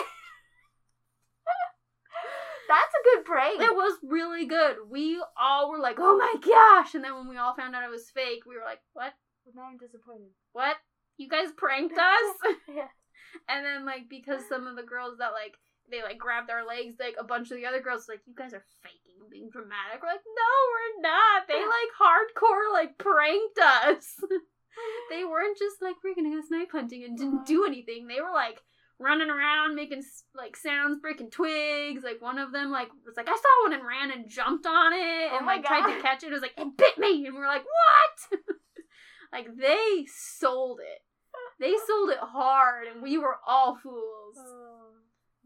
[2.69, 3.61] That's a good prank.
[3.61, 4.77] It was really good.
[4.91, 7.91] We all were like, "Oh my gosh!" And then when we all found out it
[7.91, 9.13] was fake, we were like, "What?
[9.55, 10.35] now I'm disappointed.
[10.53, 10.77] What?
[11.17, 12.91] You guys pranked us?" yeah.
[13.49, 15.55] and then like because some of the girls that like
[15.91, 18.55] they like grabbed our legs, like a bunch of the other girls like, "You guys
[18.55, 24.17] are faking, being dramatic." We're like, "No, we're not." They like hardcore like pranked us.
[25.11, 28.07] they weren't just like we're gonna go snipe hunting and didn't do anything.
[28.07, 28.61] They were like
[28.99, 30.03] running around making
[30.35, 33.87] like sounds breaking twigs like one of them like was like i saw one and
[33.87, 36.29] ran and jumped on it Oh and like tried to catch it.
[36.29, 37.27] It was like it bit me!
[37.27, 38.41] And we are like what?
[39.33, 41.03] Like they sold it.
[41.61, 44.37] They sold it hard and we were all fools.
[44.39, 44.93] Oh,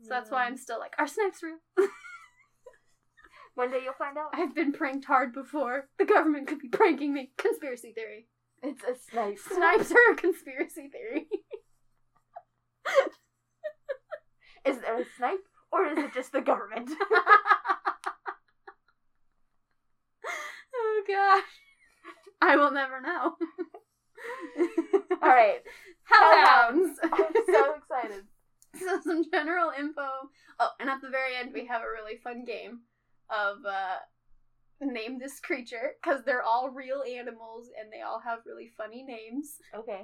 [0.02, 1.56] so that's why i'm still like our snipes real
[3.54, 4.30] One day you'll find out.
[4.32, 5.88] i've been pranked hard before.
[5.98, 7.32] The government could be pranking me.
[7.36, 8.28] Conspiracy theory.
[8.62, 9.38] It's a snipe.
[9.38, 11.26] snipes are a conspiracy theory
[14.64, 16.90] Is there a snipe or is it just the government?
[20.75, 21.42] oh gosh
[22.40, 23.37] i will never know
[25.23, 25.61] All right.
[26.05, 28.25] hellhounds I'm so excited.
[28.79, 30.07] So some general info.
[30.61, 32.83] Oh, and at the very end, we have a really fun game
[33.29, 33.96] of uh,
[34.81, 39.57] name this creature because they're all real animals and they all have really funny names.
[39.75, 40.03] Okay.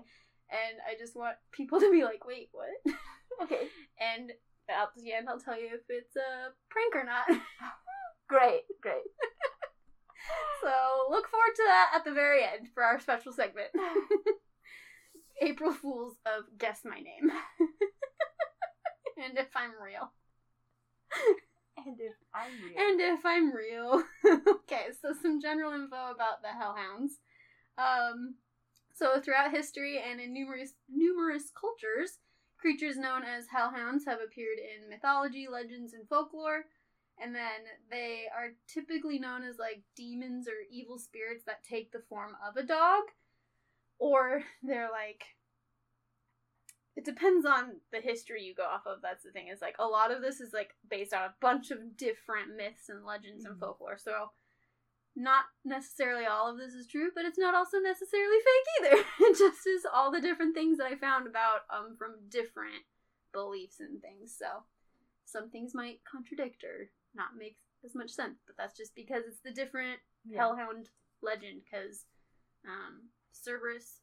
[0.51, 2.69] And I just want people to be like, wait, what?
[3.43, 3.69] Okay.
[4.01, 4.31] and
[4.71, 7.27] at the end, I'll tell you if it's a prank or not.
[8.29, 9.05] Great, great.
[10.63, 10.73] so
[11.11, 13.69] look forward to that at the very end for our special segment.
[15.41, 17.31] April Fools of Guess My Name.
[19.23, 20.11] and if I'm real.
[21.77, 22.89] And if I'm real.
[22.89, 24.03] And if I'm real.
[24.49, 27.21] okay, so some general info about the Hellhounds.
[27.79, 28.35] Um,
[28.97, 32.19] so throughout history and in numerous numerous cultures,
[32.57, 36.65] creatures known as hellhounds have appeared in mythology, legends, and folklore.
[37.19, 42.03] And then they are typically known as like demons or evil spirits that take the
[42.09, 43.05] form of a dog.
[43.99, 45.25] Or they're like
[46.97, 49.03] it depends on the history you go off of.
[49.03, 49.49] That's the thing.
[49.49, 52.89] Is like a lot of this is like based on a bunch of different myths
[52.89, 53.61] and legends and Mhm.
[53.61, 53.99] folklore.
[53.99, 54.33] So
[55.19, 59.03] not necessarily all of this is true, but it's not also necessarily fake either.
[59.21, 62.85] it just is all the different things that I found about um from different
[63.33, 64.37] beliefs and things.
[64.39, 64.47] So
[65.25, 69.41] some things might contradict or not make as much sense, but that's just because it's
[69.45, 69.99] the different
[70.29, 70.39] Yeah.
[70.41, 70.91] hellhound
[71.23, 71.63] legend.
[71.65, 72.05] Because
[72.69, 74.01] um, Cerberus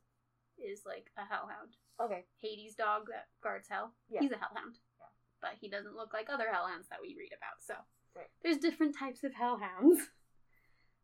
[0.58, 1.78] is like a hellhound.
[2.02, 2.26] Okay.
[2.41, 3.93] Hades' dog that guards hell.
[4.10, 4.21] Yeah.
[4.21, 4.78] He's a hellhound.
[4.99, 5.08] Yeah.
[5.41, 7.62] But he doesn't look like other hellhounds that we read about.
[7.62, 7.76] So
[8.15, 8.30] Right.
[8.43, 9.99] there's different types of hellhounds.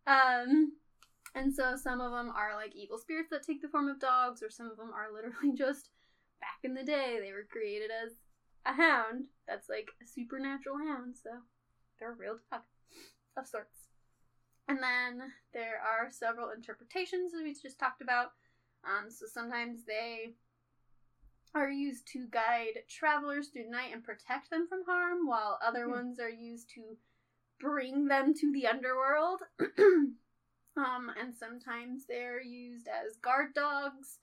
[0.09, 0.73] Um,
[1.35, 4.41] and so some of them are like evil spirits that take the form of dogs,
[4.41, 5.89] or some of them are literally just
[6.41, 8.13] back in the day they were created as
[8.65, 11.15] a hound that's like a supernatural hound.
[11.21, 11.29] So
[11.99, 12.61] they're a real dog
[13.37, 13.87] of sorts.
[14.67, 18.31] And then there are several interpretations that we just talked about.
[18.85, 20.33] Um, so sometimes they
[21.55, 25.85] are used to guide travelers through the night and protect them from harm, while other
[25.85, 25.91] Hmm.
[25.91, 26.97] ones are used to
[27.59, 29.41] bring them to the underworld.
[30.77, 34.19] um, and sometimes they're used as guard dogs,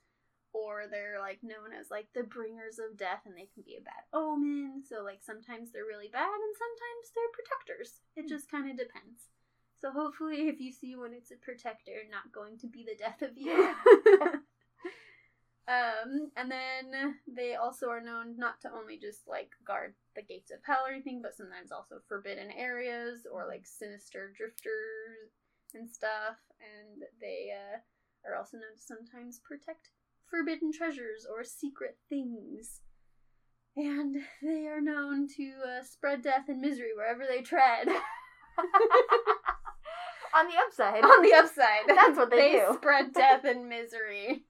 [0.53, 3.85] or they're like known as like the bringers of death, and they can be a
[3.85, 4.83] bad omen.
[4.89, 8.01] So like sometimes they're really bad, and sometimes they're protectors.
[8.17, 8.29] It Hmm.
[8.29, 9.29] just kind of depends.
[9.81, 13.23] So hopefully, if you see one, it's a protector, not going to be the death
[13.23, 13.75] of you.
[15.69, 20.51] um, and then they also are known not to only just like guard the gates
[20.53, 25.35] of hell or anything, but sometimes also forbidden areas or like sinister drifters
[25.75, 26.39] and stuff.
[26.63, 27.79] And they uh,
[28.29, 29.91] are also known to sometimes protect
[30.31, 32.81] forbidden treasures or secret things.
[33.77, 37.89] And they are known to uh, spread death and misery wherever they tread.
[40.35, 41.03] On the upside.
[41.03, 41.87] on the upside.
[41.89, 42.75] That's what they do.
[42.77, 44.46] spread death and misery.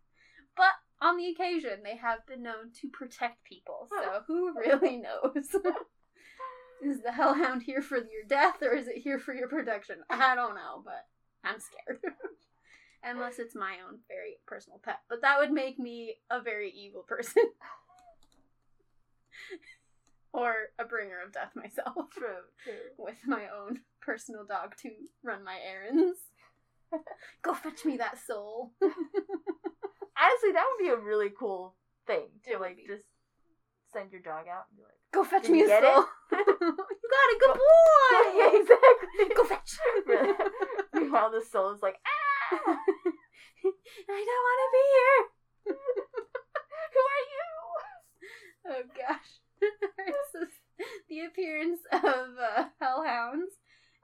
[1.01, 3.89] On the occasion, they have been known to protect people.
[3.91, 5.47] So who really knows?
[6.83, 9.97] is the hellhound here for your death or is it here for your protection?
[10.09, 11.07] I don't know, but
[11.45, 12.01] I'm scared.
[13.05, 15.01] Unless it's my own very personal pet.
[15.09, 17.43] But that would make me a very evil person.
[20.33, 22.75] or a bringer of death myself True, true.
[22.99, 24.91] with my own personal dog to
[25.23, 26.19] run my errands.
[27.43, 28.73] Go fetch me that soul.
[30.21, 31.75] Honestly, that would be a really cool
[32.07, 32.87] thing to It would like be.
[32.87, 33.05] just
[33.93, 36.05] send your dog out and be like, Go fetch Did me you a get soul.
[36.33, 38.21] you got it, good boy.
[38.37, 39.35] yeah, exactly.
[39.37, 39.79] Go fetch.
[40.93, 42.77] Meanwhile, the soul is like, ah,
[44.09, 45.77] I don't want to be here.
[46.95, 47.47] who are you?
[48.69, 49.31] Oh gosh.
[49.61, 50.49] this is
[51.09, 52.03] the appearance of
[52.37, 53.53] uh, hellhounds.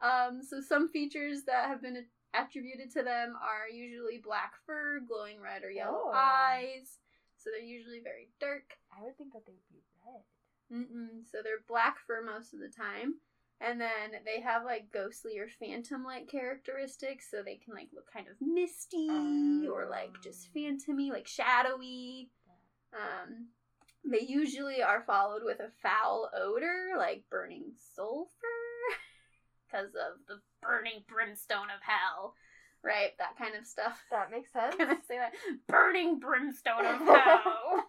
[0.02, 1.96] Um, so some features that have been
[2.34, 6.12] attributed to them are usually black fur, glowing red or yellow Oh.
[6.14, 6.98] eyes.
[7.36, 8.74] So they're usually very dark.
[8.96, 10.22] I would think that they would be red.
[10.72, 11.30] Mm-mm.
[11.30, 13.16] So they're black fur most of the time.
[13.60, 17.30] And then they have like ghostly or phantom like characteristics.
[17.30, 20.58] So they can like look kind of misty or like just Oh.
[20.58, 22.30] phantomy, like shadowy.
[22.92, 23.48] Um,
[24.04, 28.28] they usually are followed with a foul odor, like burning sulfur,
[29.66, 32.34] because of the burning brimstone of hell,
[32.82, 33.10] right?
[33.18, 33.98] That kind of stuff.
[34.10, 34.76] That makes sense.
[34.76, 35.32] Can I say that?
[35.68, 37.84] Burning brimstone of hell.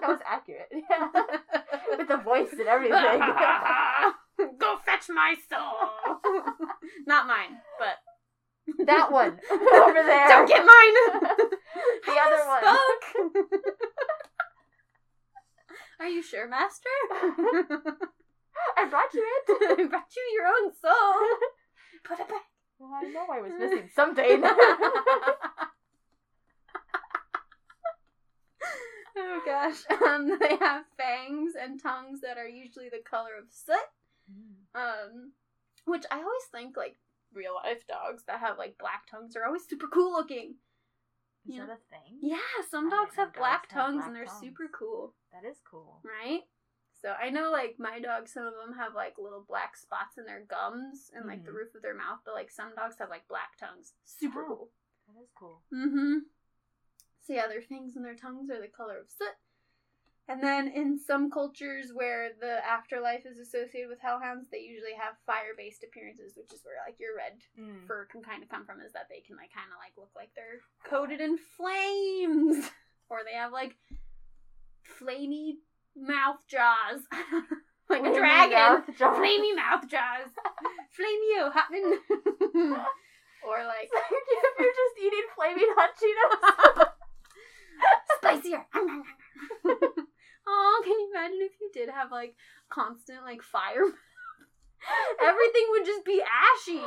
[0.00, 0.68] that was accurate.
[0.72, 1.08] Yeah.
[1.98, 3.20] With the voice and everything.
[4.58, 6.40] Go fetch my soul.
[7.06, 10.28] Not mine, but that one over there.
[10.28, 10.94] Don't get mine.
[12.06, 12.62] the other one.
[12.62, 13.44] Spoke.
[16.00, 16.88] Are you sure, Master?
[17.12, 19.80] I brought you it.
[19.80, 21.14] I brought you your own soul.
[22.04, 22.42] Put it back.
[22.78, 24.42] Well, I know I was missing something.
[24.44, 25.34] oh
[29.16, 29.82] oh gosh.
[30.06, 33.76] Um, they have fangs and tongues that are usually the color of soot.
[34.74, 35.32] Um,
[35.84, 36.96] which I always think like
[37.34, 40.54] real life dogs that have like black tongues are always super cool looking.
[41.48, 41.74] Is You that know?
[41.74, 42.18] a thing?
[42.22, 42.36] Yeah,
[42.70, 44.40] some dogs have black dogs have tongues black and they're tongues.
[44.40, 46.00] super cool, That is cool.
[46.04, 46.40] right?
[47.02, 50.26] So I know like my dogs, some of them have like little black spots in
[50.26, 51.54] their gums and like the Mhm.
[51.54, 53.94] roof of their mouth, but like some dogs have like black tongues.
[54.04, 54.46] Super Oh.
[54.46, 54.72] cool.
[55.08, 55.62] That is cool.
[55.72, 56.18] Mm-hmm.
[57.22, 59.34] So yeah, their fangs and their tongues are the color of soot.
[60.28, 65.18] And then in some cultures where the afterlife is associated with hellhounds, they usually have
[65.26, 67.86] fire-based appearances, which is where like your red Mm.
[67.86, 70.14] fur can kind of come from, is that they can like kind of like look
[70.14, 72.70] like they're coated in flames,
[73.08, 73.76] or they have like
[75.00, 75.58] flamey
[75.96, 77.00] mouth jaws,
[77.90, 78.52] like a dragon.
[78.52, 79.16] mouth jaws.
[79.16, 80.30] Flamey mouth jaws,
[80.98, 86.86] flamey happening, or like if you're just eating flaming hot Cheetos.
[88.18, 88.66] spicier.
[90.46, 92.34] oh, can you imagine if you did have like
[92.68, 93.84] constant like fire?
[95.22, 96.80] Everything would just be ashy.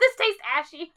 [0.00, 0.92] This tastes ashy.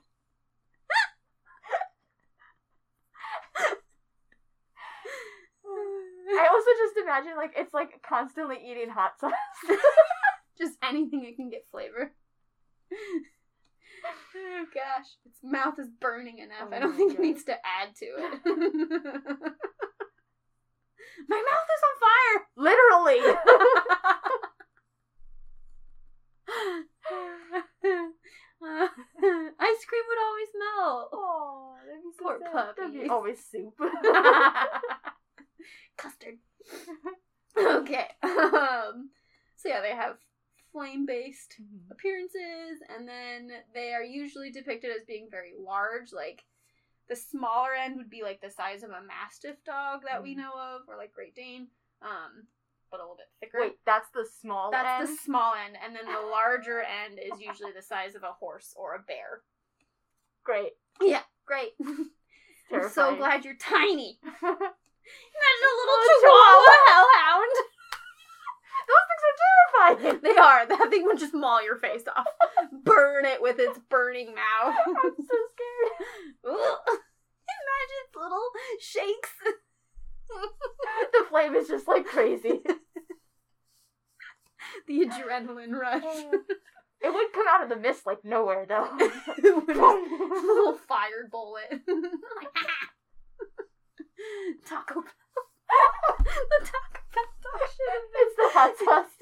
[6.29, 9.31] I also just imagine like it's like constantly eating hot sauce.
[10.57, 12.11] just anything that can get flavor.
[12.93, 16.69] oh gosh, its mouth is burning enough.
[16.71, 18.41] Oh I don't think it needs to add to it.
[21.29, 22.47] my mouth is on fire.
[22.57, 23.19] Literally.
[28.59, 28.87] Uh,
[29.59, 31.09] ice cream would always melt.
[31.13, 32.75] Oh, that'd be so Poor sad.
[32.77, 33.73] That'd be always soup.
[35.97, 36.37] Custard.
[37.57, 38.07] okay.
[38.23, 39.09] Um,
[39.55, 40.17] so yeah, they have
[40.71, 41.55] flame-based
[41.91, 46.11] appearances, and then they are usually depicted as being very large.
[46.13, 46.43] Like
[47.09, 50.37] the smaller end would be like the size of a mastiff dog that we Mm.
[50.39, 51.67] know of, or like Great Dane,
[52.01, 52.47] um,
[52.91, 53.59] but a little bit thicker.
[53.61, 55.17] Wait, that's the small That's end?
[55.17, 58.73] the small end, and then the larger end is usually the size of a horse
[58.77, 59.41] or a bear.
[60.43, 60.73] Great.
[61.01, 61.73] Yeah, great.
[62.71, 64.19] I'm so glad you're tiny.
[65.37, 67.53] Imagine a little oh, Little chihuahua hellhound.
[68.87, 70.21] Those things are terrifying.
[70.23, 70.65] They are.
[70.65, 72.25] That thing would just maul your face off,
[72.83, 74.75] burn it with its burning mouth.
[74.87, 75.93] I'm so scared.
[76.47, 79.29] Imagine its little shakes.
[81.13, 82.61] The flame is just like crazy.
[84.87, 86.03] the adrenaline rush.
[86.99, 88.87] It would come out of the mist like nowhere though.
[88.99, 91.81] It would just- a little fire bullet.
[94.67, 95.03] Taco Bell.
[96.17, 99.11] the Taco Bell dog should have been it's the hot sauce.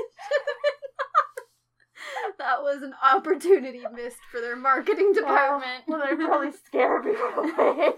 [2.37, 5.83] That was an opportunity missed for their marketing department.
[5.87, 7.91] Well, they're probably scared people away.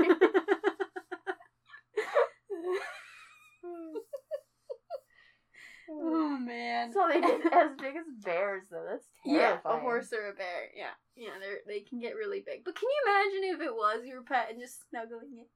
[5.90, 6.94] oh man.
[6.94, 8.86] so they get as big as bears though.
[8.90, 9.60] That's terrifying.
[9.66, 10.70] yeah, a horse or a bear.
[10.76, 12.64] Yeah, yeah, they they can get really big.
[12.64, 15.50] But can you imagine if it was your pet and just snuggling it?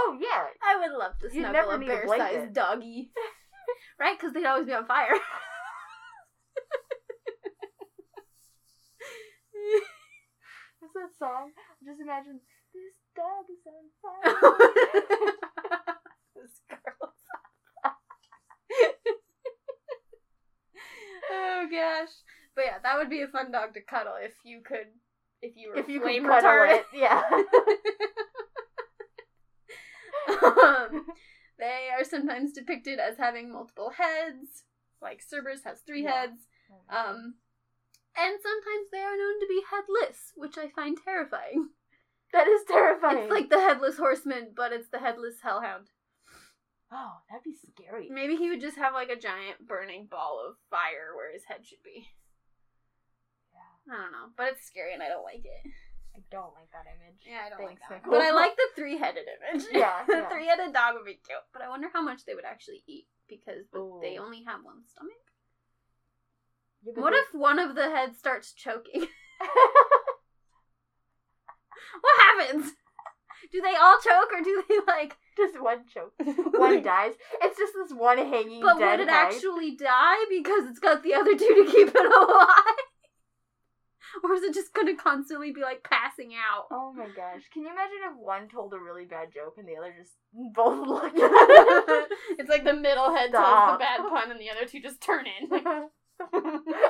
[0.00, 0.44] Oh yeah.
[0.62, 2.52] I would love to You'd snuggle never a need a bear-sized blanket.
[2.54, 3.10] doggy,
[4.00, 4.16] right?
[4.18, 5.12] Because they'd always be on fire.
[10.80, 11.50] What's that song?
[11.84, 12.40] Just imagine
[12.72, 14.32] this dog is on fire.
[16.36, 17.12] this girl.
[21.32, 22.08] oh gosh,
[22.54, 24.86] but yeah, that would be a fun dog to cuddle if you could,
[25.42, 26.78] if you were if you flame could cuddle retardant.
[26.78, 27.22] it, yeah.
[30.28, 31.06] Um,
[31.58, 34.64] they are sometimes depicted as having multiple heads,
[35.02, 36.20] like Cerberus has three Yeah.
[36.22, 36.46] heads.
[36.90, 37.34] Um,
[38.16, 41.70] and sometimes they are known to be headless, which I find terrifying.
[42.32, 43.18] that is terrifying.
[43.24, 45.88] It's like the headless horseman, but it's the headless hellhound.
[46.92, 48.08] oh, that'd be scary.
[48.10, 51.64] Maybe he would just have like a giant burning ball of fire where his head
[51.66, 52.08] should be.
[53.54, 53.94] Yeah.
[53.94, 55.72] I don't know, but it's scary and I don't like it.
[56.18, 57.22] I don't like that image.
[57.22, 58.02] Yeah, I don't Thanks, like that.
[58.02, 58.18] Nicole.
[58.18, 59.64] But I like the three-headed image.
[59.72, 60.28] Yeah, the yeah.
[60.28, 61.38] three-headed dog would be cute.
[61.52, 64.00] But I wonder how much they would actually eat because Ooh.
[64.02, 65.12] they only have one stomach.
[66.82, 69.06] Yeah, What they- if one of the heads starts choking?
[72.00, 72.72] what happens?
[73.52, 75.16] Do they all choke or do they like?
[75.36, 76.12] just one choke?
[76.52, 77.12] One dies.
[77.42, 79.28] It's just this one hanging But dead would it head.
[79.32, 82.84] actually die because it's got the other two to keep it alive?
[84.24, 86.66] Or is it just gonna constantly be like passing out?
[86.70, 87.42] Oh my gosh.
[87.52, 90.12] Can you imagine if one told a really bad joke and the other just
[90.54, 92.08] both looked at it?
[92.38, 95.24] it's like the middle head tells the bad pun and the other two just turn
[95.26, 95.48] in.
[95.48, 95.64] Like,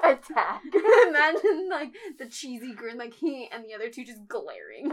[0.05, 0.63] Attack.
[1.07, 4.91] imagine like the cheesy grin, like he and the other two just glaring.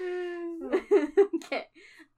[0.00, 1.66] okay.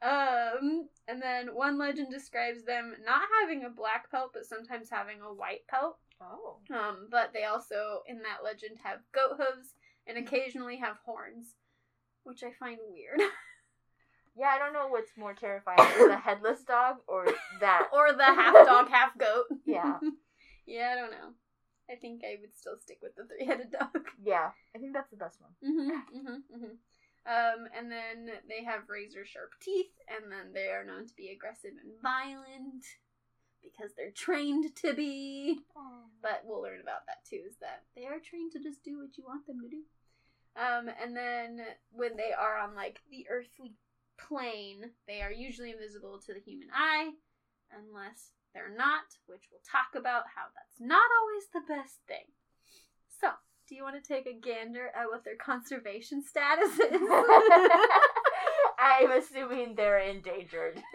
[0.02, 5.20] Um, and then one legend describes them not having a black pelt, but sometimes having
[5.20, 5.98] a white pelt.
[6.20, 6.58] Oh.
[6.72, 9.74] Um, but they also, in that legend, have goat hooves
[10.06, 11.54] and occasionally have horns,
[12.24, 13.20] which I find weird.
[14.36, 15.76] Yeah, I don't know what's more terrifying,
[16.08, 17.26] the headless dog or
[17.60, 17.88] that.
[17.92, 19.46] or the half dog, half goat.
[19.66, 19.98] Yeah.
[20.66, 21.34] yeah, I don't know.
[21.90, 23.90] I think I would still stick with the three headed dog.
[24.22, 25.50] Yeah, I think that's the best one.
[25.58, 26.74] Mm-hmm, mm-hmm, mm-hmm.
[27.26, 31.30] Um, and then they have razor sharp teeth, and then they are known to be
[31.30, 32.86] aggressive and violent
[33.62, 35.60] because they're trained to be.
[36.22, 39.16] But we'll learn about that too, is that they are trained to just do what
[39.16, 39.82] you want them to do.
[40.56, 41.60] Um, and then
[41.92, 43.74] when they are on like the earthly
[44.18, 47.10] plane, they are usually invisible to the human eye,
[47.72, 52.26] unless they're not, which we'll talk about how that's not always the best thing.
[53.20, 53.28] So,
[53.68, 57.00] do you want to take a gander at what their conservation status is?
[58.78, 60.82] I'm assuming they're endangered.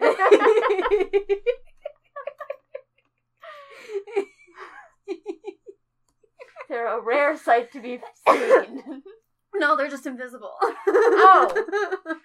[6.68, 9.02] they're a rare sight to be seen.
[9.54, 10.52] no, they're just invisible.
[10.60, 11.64] Oh,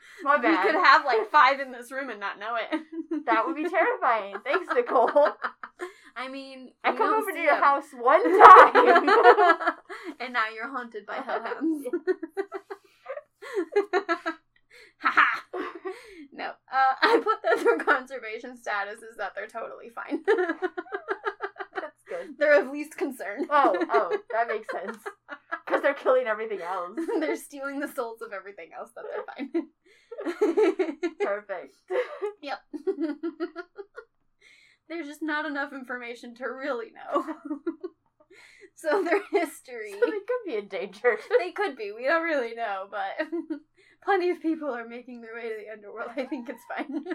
[0.23, 0.63] My we bad.
[0.65, 2.81] could have like five in this room and not know it.
[3.25, 4.35] That would be terrifying.
[4.43, 5.09] Thanks, Nicole.
[6.15, 7.63] I mean, I come over to your your 'em.
[7.63, 9.75] house one time.
[10.19, 11.87] and now you're haunted by hellhounds.
[14.99, 15.41] Haha.
[16.31, 20.23] no, uh, I put that their conservation status is that they're totally fine.
[22.11, 22.37] Good.
[22.37, 23.47] they're of least concern.
[23.49, 24.97] Oh, oh, that makes sense.
[25.65, 26.99] Because they're killing everything else.
[27.19, 31.07] they're stealing the souls of everything else that they're fine.
[31.21, 31.73] Perfect.
[32.41, 32.59] yep.
[34.89, 37.23] There's just not enough information to really know.
[38.75, 39.93] so their history.
[39.93, 41.19] So they could be endangered.
[41.39, 41.93] they could be.
[41.93, 43.25] We don't really know, but
[44.03, 46.11] plenty of people are making their way to the underworld.
[46.17, 47.05] I think it's fine.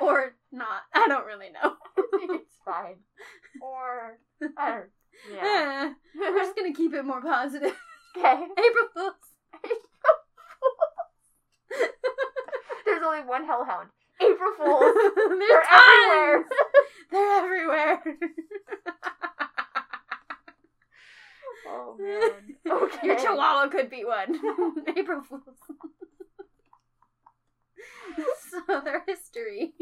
[0.00, 0.82] or not.
[0.92, 1.76] I don't really know.
[1.96, 2.96] I think it's fine.
[3.60, 4.18] Or,
[4.58, 4.90] I don't
[5.32, 5.92] Yeah.
[6.16, 7.74] Eh, We're just gonna keep it more positive.
[8.16, 8.32] Okay.
[8.44, 9.14] April Fools.
[12.84, 13.88] There's only one hellhound.
[14.20, 14.94] April Fools.
[15.16, 16.44] There's They're everywhere.
[17.10, 18.02] They're everywhere.
[21.66, 22.56] Oh man.
[22.70, 23.06] Okay.
[23.06, 24.38] Your chihuahua could be one.
[24.96, 25.42] April Fools.
[28.50, 29.74] so their history.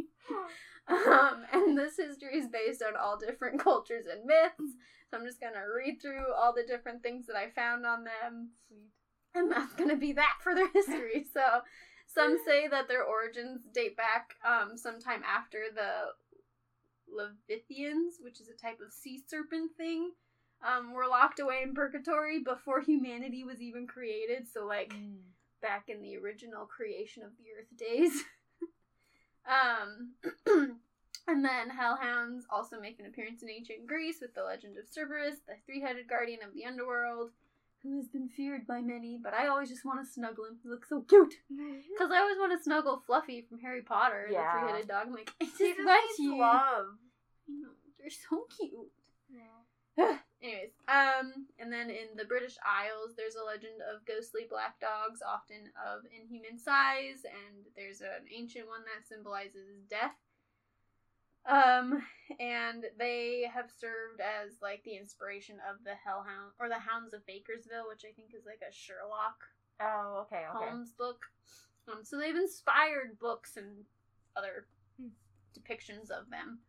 [0.88, 4.74] Um, and this history is based on all different cultures and myths.
[5.10, 8.50] So I'm just gonna read through all the different things that I found on them.
[9.34, 11.26] And that's gonna be that for their history.
[11.34, 11.62] So
[12.06, 16.12] some say that their origins date back um, sometime after the
[17.08, 20.12] Leviathans, which is a type of sea serpent thing,
[20.66, 24.46] um, were locked away in purgatory before humanity was even created.
[24.52, 25.31] So like Mm.
[25.62, 28.24] Back in the original creation of the Earth days.
[29.46, 30.12] um,
[31.26, 35.36] and then hellhounds also make an appearance in ancient Greece with the legend of Cerberus,
[35.46, 37.30] the three-headed guardian of the underworld,
[37.82, 39.18] who has been feared by many.
[39.22, 40.58] But I always just want to snuggle him.
[40.62, 41.34] He looks so cute.
[41.48, 44.52] Because I always want to snuggle Fluffy from Harry Potter, Yeah.
[44.54, 45.06] the three-headed dog.
[45.06, 46.38] I'm like, I just, He just want you.
[46.38, 46.86] love.
[47.48, 48.90] I know, They're so cute.
[50.42, 55.22] Anyways, um, and then in the British Isles, there's a legend of ghostly black dogs,
[55.22, 60.18] often of inhuman size, and there's an ancient one that symbolizes death.
[61.46, 62.02] Um,
[62.40, 67.26] and they have served as like the inspiration of the Hellhound or the Hounds of
[67.26, 69.38] Bakersville, which I think is like a Sherlock
[69.80, 70.64] Oh, okay, okay.
[70.64, 71.26] Holmes book.
[71.88, 73.84] Um, so they've inspired books and
[74.36, 74.66] other
[74.98, 75.08] Hmm.
[75.58, 76.60] depictions of them.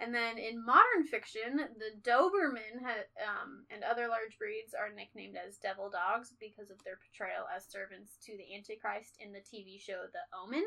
[0.00, 5.36] And then in modern fiction, the Doberman ha- um, and other large breeds are nicknamed
[5.36, 9.80] as devil dogs because of their portrayal as servants to the Antichrist in the TV
[9.80, 10.64] show The Omen,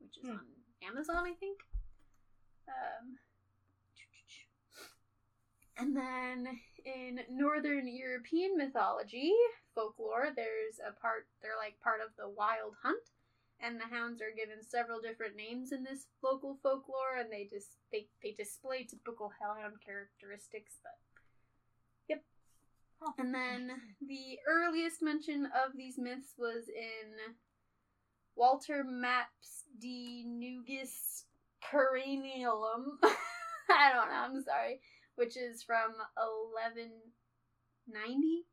[0.00, 0.36] which is Hmm.
[0.40, 0.46] on
[0.88, 1.60] Amazon, I think.
[2.68, 3.18] Um,
[5.76, 9.32] and then in Northern European mythology,
[9.74, 13.02] folklore, there's a part, they're like part of the wild hunt
[13.62, 17.76] and the hounds are given several different names in this local folklore and they just
[17.92, 20.98] they, they display typical hellhound characteristics but
[22.08, 22.22] yep.
[23.00, 23.70] Huh, and then
[24.06, 27.34] the earliest mention of these myths was in
[28.36, 31.24] walter maps de nugis
[31.62, 32.98] cranialum
[33.70, 34.80] i don't know i'm sorry.
[35.14, 38.46] Which is from 1190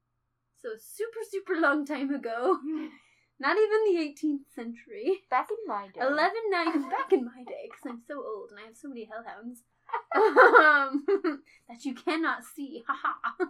[0.61, 2.59] so super super long time ago
[3.39, 5.99] not even the 18th century Back in my day.
[5.99, 9.63] 1190 back in my day because i'm so old and i have so many hellhounds
[10.15, 11.05] um,
[11.69, 13.49] that you cannot see haha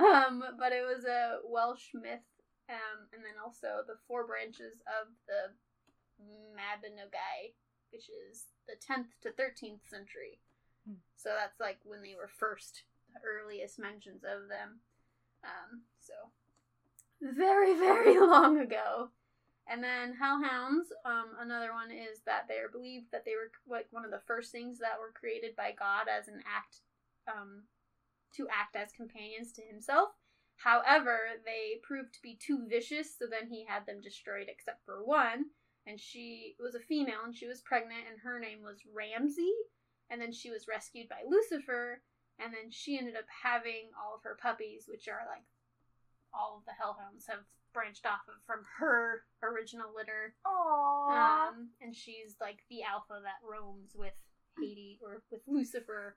[0.00, 2.26] um but it was a welsh myth
[2.68, 5.54] um and then also the four branches of the
[6.54, 7.54] Mabinogi,
[7.90, 10.40] which is the 10th to 13th century.
[10.86, 11.02] Hmm.
[11.16, 14.80] So that's like when they were first, the earliest mentions of them.
[15.44, 16.14] Um, so
[17.20, 19.10] very, very long ago.
[19.66, 24.04] And then hellhounds, um, another one is that they're believed that they were like one
[24.04, 26.80] of the first things that were created by God as an act,
[27.26, 27.62] um,
[28.36, 30.10] to act as companions to himself.
[30.56, 35.04] However, they proved to be too vicious, so then he had them destroyed except for
[35.04, 35.46] one.
[35.86, 39.52] And she was a female and she was pregnant, and her name was Ramsey.
[40.10, 42.02] And then she was rescued by Lucifer,
[42.38, 45.44] and then she ended up having all of her puppies, which are like
[46.36, 50.34] all of the hellhounds have branched off of from her original litter.
[50.46, 51.48] Aww.
[51.48, 54.14] Um, and she's like the alpha that roams with
[54.58, 56.16] Hades or with Lucifer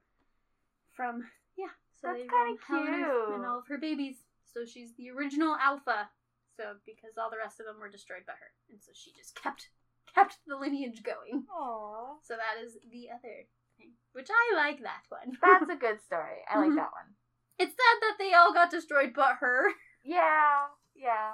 [0.94, 1.24] from
[1.58, 1.74] yeah.
[2.02, 3.36] So That's they kinda roam Hell on Earth cute.
[3.38, 4.24] and all of her babies.
[4.46, 6.10] So she's the original alpha.
[6.56, 9.36] So because all the rest of them were destroyed by her, and so she just
[9.42, 9.70] kept
[10.14, 11.46] kept the lineage going.
[11.54, 12.18] Aww.
[12.24, 13.46] So that is the other
[13.78, 15.38] thing, which I like that one.
[15.42, 16.42] That's a good story.
[16.50, 16.76] I like Mhm.
[16.82, 17.14] that one.
[17.60, 19.70] it's sad that they all got destroyed but her.
[20.08, 20.72] Yeah.
[20.96, 21.34] Yeah.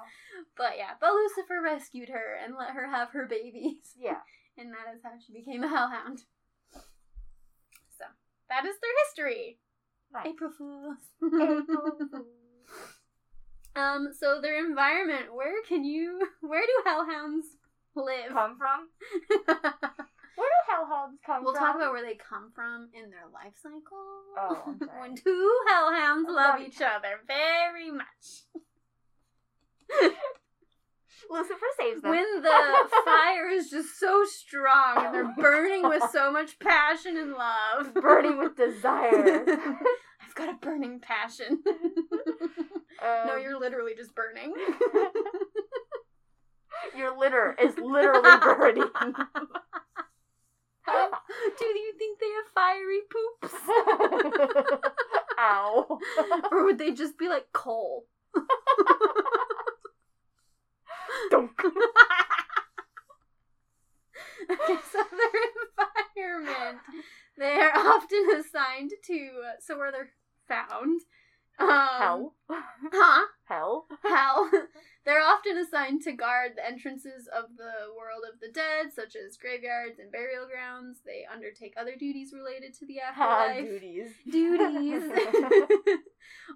[0.57, 3.93] But yeah, but Lucifer rescued her and let her have her babies.
[3.97, 4.17] Yeah.
[4.55, 6.19] And that is how she became a hellhound.
[7.97, 8.05] So,
[8.49, 9.57] that is their history.
[10.13, 10.27] Nice.
[10.27, 10.97] April Fools.
[11.23, 11.65] April
[12.11, 12.25] Fool.
[13.75, 17.47] um, so their environment, where can you where do hellhounds
[17.95, 18.31] live?
[18.31, 18.89] Come from?
[20.67, 21.63] Hellhounds come we'll from?
[21.63, 23.81] talk about where they come from in their life cycle.
[24.37, 28.45] Oh, I'm when two hellhounds love love each other very much.
[31.29, 32.11] Lucifer saves them.
[32.11, 32.49] when the
[33.05, 37.93] fire is just so strong and they're burning with so much passion and love.
[37.93, 39.45] burning with desire.
[40.21, 41.63] I've got a burning passion.
[43.01, 44.53] Um, no, you're literally just burning.
[46.97, 48.89] Your litter is literally burning.
[51.59, 53.55] Do you think they have fiery poops?
[55.39, 55.99] Ow.
[56.51, 58.05] Or would they just be like coal?
[61.31, 61.51] Dunk.
[64.51, 66.79] okay, so their environment.
[67.37, 70.11] They are often assigned to, uh, so where they're
[70.47, 71.01] found.
[71.59, 72.33] Um, Hell.
[72.49, 73.25] Huh?
[73.45, 73.85] Hell.
[74.03, 74.49] Hell.
[75.05, 79.35] They're often assigned to guard the entrances of the world of the dead, such as
[79.37, 80.99] graveyards and burial grounds.
[81.05, 83.65] They undertake other duties related to the afterlife.
[83.65, 84.11] duties.
[84.31, 85.03] duties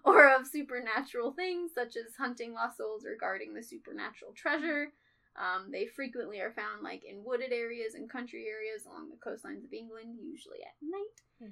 [0.05, 4.93] or of supernatural things such as hunting lost souls or guarding the supernatural treasure
[5.37, 9.63] um, they frequently are found like in wooded areas and country areas along the coastlines
[9.65, 11.51] of england usually at night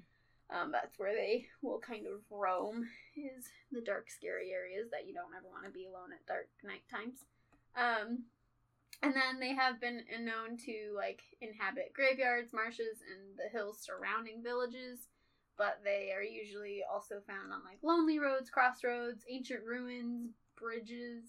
[0.54, 5.14] um, that's where they will kind of roam is the dark scary areas that you
[5.14, 7.26] don't ever want to be alone at dark night times
[7.76, 8.24] um,
[9.04, 14.44] and then they have been known to like inhabit graveyards marshes and the hills surrounding
[14.44, 15.08] villages
[15.58, 21.24] but they are usually also found on like lonely roads, crossroads, ancient ruins, bridges,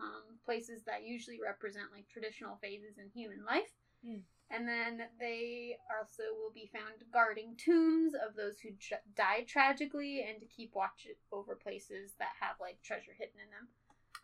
[0.00, 3.72] um, places that usually represent like traditional phases in human life.
[4.04, 4.24] Hmm.
[4.50, 10.24] And then they also will be found guarding tombs of those who tr- died tragically
[10.28, 13.68] and to keep watch over places that have like treasure hidden in them.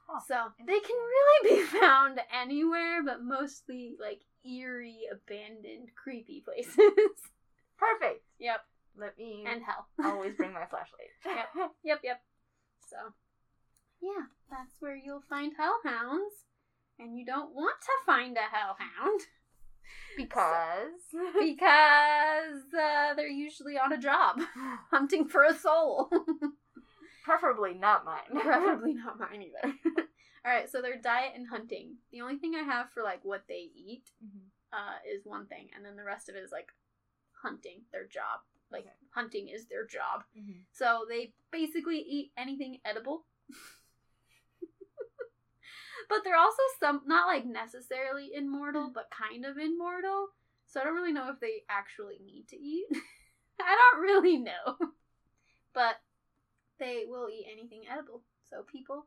[0.07, 0.21] Huh.
[0.27, 6.77] So they can really be found anywhere, but mostly like eerie, abandoned, creepy places.
[7.79, 8.23] Perfect.
[8.39, 8.61] yep.
[8.97, 9.87] Let me And hell.
[10.13, 11.11] always bring my flashlight.
[11.27, 11.71] Yep.
[11.83, 12.21] Yep, yep.
[12.89, 12.97] So,
[14.01, 16.45] yeah, that's where you'll find hellhounds.
[16.99, 19.21] And you don't want to find a hellhound
[20.17, 21.01] Because.
[21.41, 24.41] because uh, they're usually on a job
[24.91, 26.11] hunting for a soul.
[27.25, 28.19] Preferably not mine.
[28.43, 29.75] Preferably not mine either.
[30.47, 31.95] Alright, so their diet and hunting.
[32.11, 34.41] The only thing I have for like what they eat Mhm.
[34.73, 36.73] uh, is one thing, and then the rest of it is like
[37.43, 38.41] hunting, their job.
[38.71, 38.95] Like, Okay.
[39.15, 40.25] hunting is their job.
[40.37, 40.65] Mhm.
[40.73, 43.27] So they basically eat anything edible.
[46.09, 48.95] But they're also some not like necessarily immortal, mm.
[48.95, 50.29] but kind of immortal.
[50.67, 52.87] So I don't really know if they actually need to eat.
[53.61, 54.77] I don't really know.
[55.75, 56.03] But
[56.79, 58.21] they will eat anything edible.
[58.51, 59.07] So people,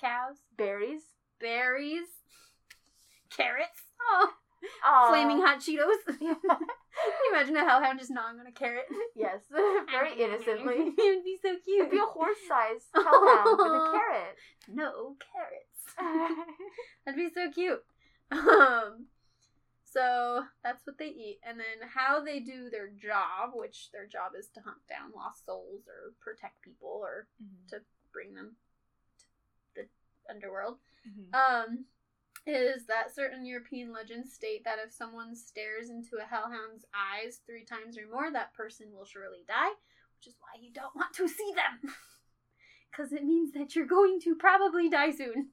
[0.00, 1.02] cows, Berries.
[1.38, 2.08] berries,
[3.30, 3.82] carrots.
[4.00, 4.30] Oh,
[4.84, 5.10] Aw.
[5.10, 6.18] flaming hot Cheetos.
[6.18, 8.86] Can you imagine a hellhound just gnawing on a carrot?
[9.14, 9.42] Yes.
[9.50, 10.74] Very innocently.
[10.98, 11.80] it would be so cute.
[11.82, 14.36] It'd be a horse-sized hellhound with a carrot.
[14.68, 15.75] No carrots.
[17.04, 17.82] That'd be so cute.
[18.32, 19.06] Um,
[19.84, 24.32] so that's what they eat, and then how they do their job, which their job
[24.36, 27.68] is to hunt down lost souls or protect people or Mhm.
[27.70, 27.80] to
[28.12, 28.56] bring them
[29.18, 29.88] to the
[30.28, 30.78] underworld.
[31.08, 31.32] Mhm.
[31.34, 31.86] Um,
[32.46, 37.64] is that certain European legends state that if someone stares into a hellhound's eyes three
[37.64, 39.70] times or more, that person will surely die,
[40.16, 41.94] which is why you don't want to see them.
[42.90, 45.52] Because it means that you're going to probably die soon.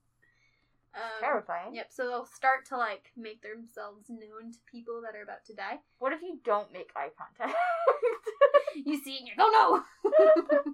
[0.96, 1.74] Um, terrifying.
[1.74, 5.54] Yep, so they'll start to like make themselves known to people that are about to
[5.56, 5.80] die.
[5.98, 7.58] What if you don't make eye contact?
[8.76, 9.84] you see and you go, no!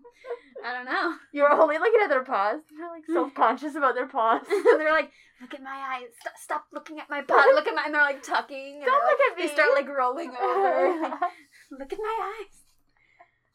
[0.65, 1.15] I don't know.
[1.31, 2.59] You're only looking at their paws.
[2.75, 4.41] They're like self conscious about their paws.
[4.49, 6.09] they're like, look at my eyes.
[6.19, 7.45] Stop, stop looking at my paw.
[7.53, 7.83] Look at my.
[7.85, 8.81] And they're like tucking.
[8.83, 9.47] Don't look like, at me.
[9.47, 11.17] They start like rolling over.
[11.71, 12.59] look at my eyes.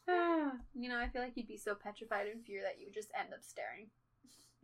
[0.75, 3.11] you know, I feel like you'd be so petrified in fear that you would just
[3.19, 3.89] end up staring.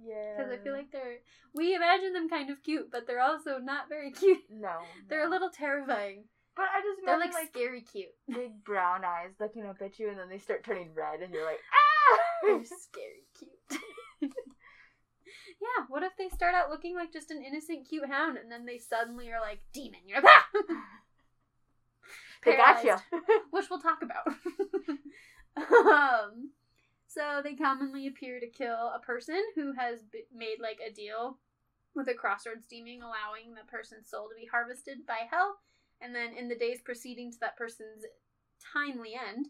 [0.04, 0.36] Yeah.
[0.36, 1.18] Because I feel like they're.
[1.54, 4.42] We imagine them kind of cute, but they're also not very cute.
[4.50, 4.78] No.
[5.08, 6.24] They're a little terrifying.
[6.56, 8.14] But I just they're like, like, scary cute.
[8.28, 11.46] Big brown eyes looking up at you, and then they start turning red, and you're
[11.46, 12.18] like, ah!
[12.42, 13.80] They're scary cute.
[14.20, 15.84] yeah.
[15.88, 18.78] What if they start out looking like just an innocent, cute hound, and then they
[18.78, 20.00] suddenly are like demon?
[20.06, 20.32] You're like,
[20.70, 20.84] ah!
[22.44, 22.96] They got you.
[23.50, 24.26] which we'll talk about.
[25.56, 26.50] um,
[27.10, 31.38] so they commonly appear to kill a person who has b- made like a deal
[31.96, 35.58] with a crossroads demon, allowing the person's soul to be harvested by hell.
[36.00, 38.06] And then in the days preceding to that person's
[38.72, 39.48] timely end,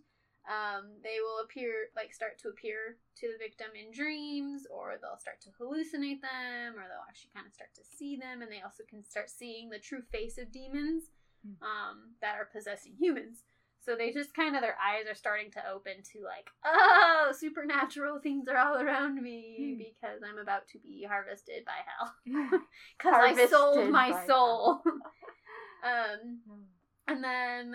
[0.48, 5.20] um, they will appear, like, start to appear to the victim in dreams, or they'll
[5.20, 8.62] start to hallucinate them, or they'll actually kind of start to see them, and they
[8.64, 11.12] also can start seeing the true face of demons
[11.44, 11.60] hmm.
[11.60, 13.44] um, that are possessing humans.
[13.82, 18.20] So they just kind of, their eyes are starting to open to, like, oh, supernatural
[18.20, 19.78] things are all around me hmm.
[19.78, 22.14] because I'm about to be harvested by hell.
[22.98, 24.82] Because I sold my soul.
[25.84, 26.62] um, hmm.
[27.08, 27.74] and then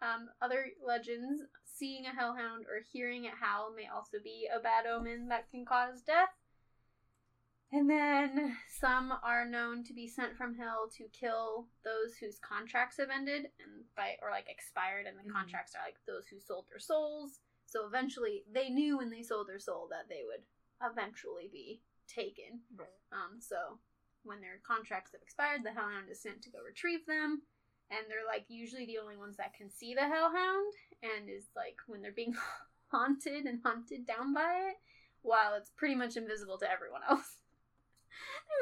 [0.00, 4.86] um, other legends seeing a hellhound or hearing it howl may also be a bad
[4.86, 6.30] omen that can cause death.
[7.72, 12.98] And then some are known to be sent from hell to kill those whose contracts
[12.98, 15.32] have ended and by or like expired and the mm-hmm.
[15.32, 17.40] contracts are like those who sold their souls.
[17.64, 20.44] So eventually they knew when they sold their soul that they would
[20.84, 22.60] eventually be taken.
[22.76, 22.92] Right.
[23.10, 23.80] Um so
[24.22, 27.40] when their contracts have expired, the hellhound is sent to go retrieve them
[27.88, 31.80] and they're like usually the only ones that can see the hellhound and is like
[31.88, 32.36] when they're being
[32.92, 34.76] haunted and hunted down by it
[35.22, 37.40] while it's pretty much invisible to everyone else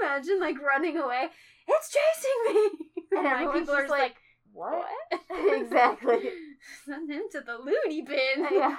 [0.00, 1.28] imagine like running away.
[1.68, 2.70] It's chasing me!
[3.12, 4.16] And, and like, people are like, like
[4.52, 5.20] what, what?
[5.60, 6.30] exactly.
[6.86, 8.46] Send him to the loony bin.
[8.52, 8.76] Yeah.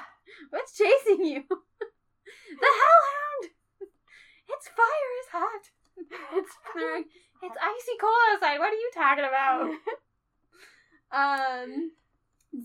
[0.51, 1.43] What's chasing you?
[1.49, 3.51] The hellhound!
[4.47, 5.63] Its fire is hot.
[6.37, 7.05] It's like,
[7.43, 8.59] it's icy cold outside.
[8.59, 9.71] What are you talking about?
[11.11, 11.91] Um,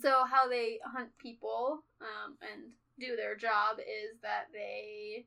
[0.01, 5.27] so how they hunt people um, and do their job is that they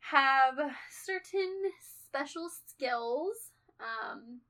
[0.00, 0.56] have
[1.04, 1.70] certain
[2.08, 3.36] special skills
[3.80, 4.40] um,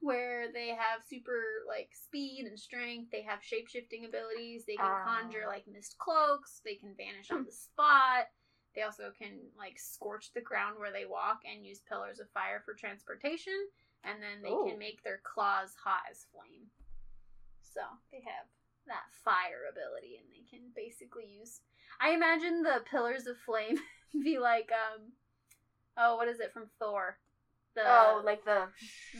[0.00, 3.10] where they have super like speed and strength.
[3.10, 4.64] They have shape shifting abilities.
[4.66, 5.50] They can conjure ah.
[5.50, 6.60] like mist cloaks.
[6.64, 8.28] They can vanish on the spot.
[8.74, 12.62] They also can like scorch the ground where they walk and use pillars of fire
[12.64, 13.58] for transportation
[14.04, 16.70] and then they can make their claws hot as flame.
[17.62, 17.80] So
[18.12, 18.46] they have
[18.86, 21.60] that fire ability, and they can basically use.
[22.00, 23.78] I imagine the pillars of flame
[24.24, 25.12] be like um,
[25.96, 27.18] oh, what is it from Thor?
[27.74, 28.66] The oh, like the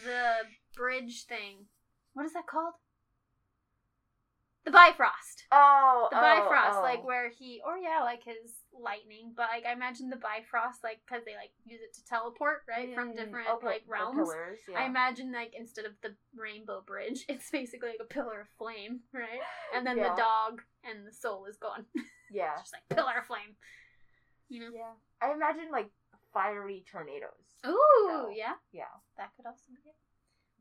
[0.04, 0.32] the
[0.76, 1.66] bridge thing.
[2.14, 2.74] What is that called?
[4.68, 5.44] The Bifrost.
[5.50, 6.82] Oh, the oh, Bifrost, oh.
[6.82, 9.32] like where he, or yeah, like his lightning.
[9.34, 12.90] But like I imagine the Bifrost, like because they like use it to teleport, right,
[12.90, 14.16] mm, from different okay, like realms.
[14.16, 14.78] Pillars, yeah.
[14.78, 19.00] I imagine like instead of the rainbow bridge, it's basically like a pillar of flame,
[19.14, 19.40] right?
[19.74, 20.10] And then yeah.
[20.10, 21.86] the dog and the soul is gone.
[22.30, 23.56] Yeah, just like pillar of flame.
[24.48, 24.70] You know.
[24.74, 25.90] Yeah, I imagine like
[26.32, 27.30] fiery tornadoes.
[27.66, 28.84] Ooh, so, yeah, yeah,
[29.16, 29.94] that could also be it.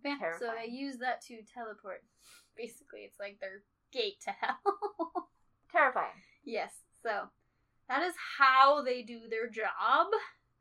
[0.03, 2.03] Yeah, so they use that to teleport.
[2.57, 4.59] Basically, it's like they're gate to hell.
[5.71, 6.21] Terrifying.
[6.43, 6.73] Yes.
[7.03, 7.27] So
[7.89, 10.07] that is how they do their job.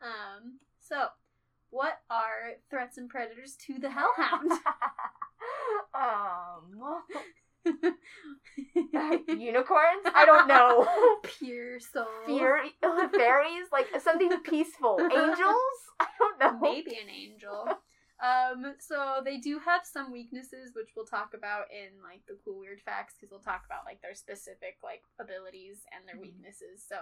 [0.01, 1.07] Um, so
[1.70, 4.53] what are threats and predators to the hellhound?
[5.95, 7.03] um
[9.29, 10.07] unicorns?
[10.14, 10.87] I don't know.
[11.39, 12.07] Pure soul.
[12.27, 12.64] Fear
[13.14, 13.67] fairies?
[13.73, 14.99] Like something peaceful.
[15.01, 15.77] Angels?
[16.01, 16.59] I don't know.
[16.61, 17.69] Maybe an angel.
[18.17, 22.61] Um, so they do have some weaknesses, which we'll talk about in like the cool
[22.61, 26.33] weird facts, because we'll talk about like their specific like abilities and their mm-hmm.
[26.33, 26.81] weaknesses.
[26.81, 26.97] So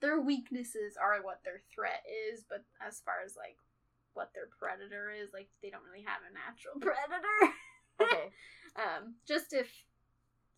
[0.00, 3.56] their weaknesses are what their threat is, but as far as like
[4.12, 7.38] what their predator is, like they don't really have a natural predator.
[8.00, 8.28] okay.
[8.76, 9.68] Um, just if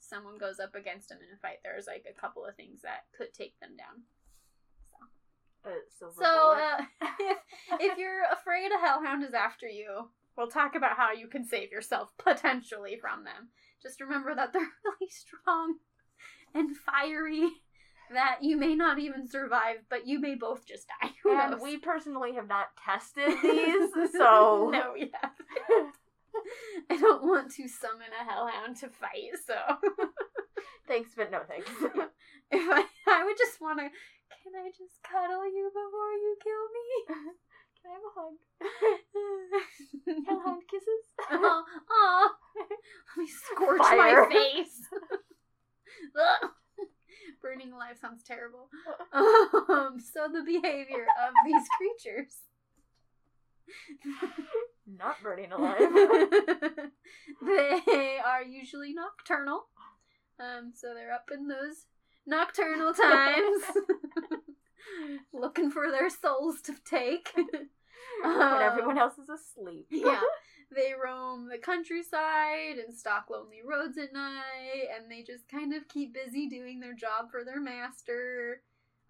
[0.01, 3.07] someone goes up against them in a fight, there's like a couple of things that
[3.17, 4.05] could take them down.
[5.99, 6.83] So So, uh,
[7.21, 7.39] if,
[7.81, 11.71] if you're afraid a hellhound is after you, we'll talk about how you can save
[11.71, 13.49] yourself potentially from them.
[13.83, 15.77] Just remember that they're really strong
[16.55, 17.49] and fiery,
[18.13, 21.11] that you may not even survive, but you may both just die.
[21.23, 21.61] Who and knows?
[21.61, 25.95] we personally have not tested these, so no, we haven't.
[26.91, 29.55] I don't want to summon a hellhound to fight, so
[30.89, 31.71] thanks, but no thanks.
[32.51, 33.89] if I, I would just want to.
[34.43, 36.89] Can I just cuddle you before you kill me?
[37.81, 38.37] Can I have a hug?
[40.27, 41.05] Hellhound kisses?
[41.31, 44.29] oh, let me scorch Fire.
[44.29, 44.81] my face.
[47.43, 48.69] Burning alive sounds terrible.
[49.13, 52.48] Um, so the behavior of these creatures.
[54.87, 55.79] Not burning alive.
[57.43, 59.67] they are usually nocturnal.
[60.41, 61.87] Um, so they're up in those
[62.27, 63.63] nocturnal times,
[65.33, 67.33] looking for their souls to take.
[67.35, 67.69] when
[68.41, 69.87] Um, everyone else is asleep.
[69.91, 70.21] yeah.
[70.75, 75.89] They roam the countryside and stalk lonely roads at night, and they just kind of
[75.89, 78.61] keep busy doing their job for their master,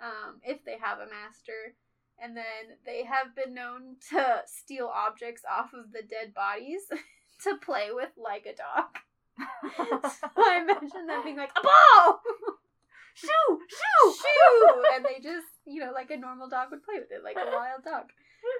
[0.00, 1.74] um, if they have a master.
[2.22, 6.82] And then they have been known to steal objects off of the dead bodies
[7.44, 8.98] to play with like a dog.
[10.02, 12.20] so I imagine them being like, a ball!
[13.14, 13.58] Shoo!
[13.68, 14.14] Shoo!
[14.14, 14.82] Shoo!
[14.94, 17.50] And they just, you know, like a normal dog would play with it, like a
[17.50, 18.10] wild dog.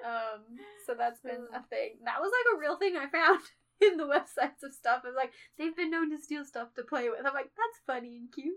[0.05, 1.99] Um, so that's been a thing.
[2.05, 3.41] That was like a real thing I found
[3.81, 5.03] in the websites of stuff.
[5.05, 7.25] It's like they've been known to steal stuff to play with.
[7.25, 8.55] I'm like, that's funny and cute.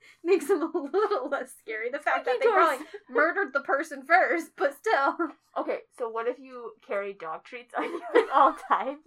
[0.24, 1.90] Makes them a little less scary.
[1.90, 5.16] The fact that they probably murdered the person first, but still.
[5.56, 9.00] Okay, so what if you carry dog treats on you at all times?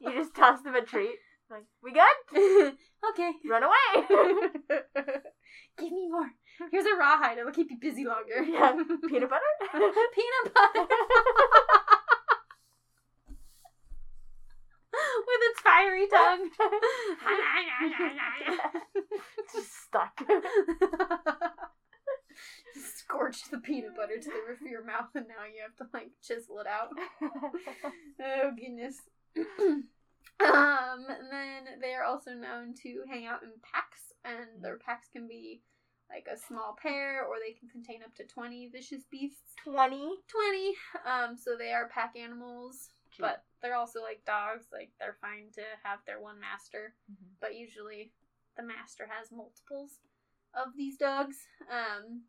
[0.00, 1.16] you just toss them a treat.
[1.50, 2.74] Like, we good?
[3.10, 3.32] okay.
[3.48, 4.06] Run away!
[5.78, 6.30] Give me more.
[6.70, 7.38] Here's a rawhide.
[7.38, 8.42] It'll keep you busy longer.
[8.42, 8.72] Yeah,
[9.08, 9.42] Peanut butter?
[10.14, 10.86] Peanut butter.
[15.26, 16.50] With its fiery tongue.
[19.38, 20.20] It's just stuck.
[22.74, 25.86] Scorch the peanut butter to the roof of your mouth, and now you have to
[25.94, 26.90] like chisel it out.
[28.20, 28.96] Oh goodness.
[29.36, 29.84] um,
[30.40, 35.28] and then they are also known to hang out in packs, and their packs can
[35.28, 35.62] be
[36.10, 39.54] like a small pair, or they can contain up to twenty vicious beasts.
[39.64, 40.16] 20.
[40.28, 40.74] Twenty.
[41.06, 42.88] Um, so they are pack animals,
[43.20, 44.66] but they're also like dogs.
[44.72, 47.36] Like they're fine to have their one master, Mhm.
[47.40, 48.12] but usually
[48.56, 50.00] the master has multiples
[50.54, 51.46] of these dogs.
[51.68, 52.24] Um,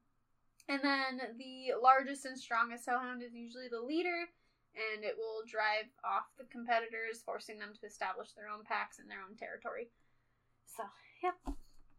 [0.69, 4.29] and then the largest and strongest hellhound is usually the leader,
[4.75, 9.07] and it will drive off the competitors, forcing them to establish their own packs in
[9.07, 9.91] their own territory.
[10.65, 10.83] So,
[11.21, 11.35] yep.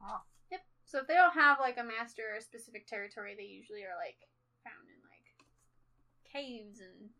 [0.00, 0.22] Wow.
[0.50, 0.66] Yep.
[0.86, 3.96] So if they don't have like a master or a specific territory, they usually are
[3.96, 4.28] like
[4.64, 5.44] found in like
[6.24, 7.10] caves and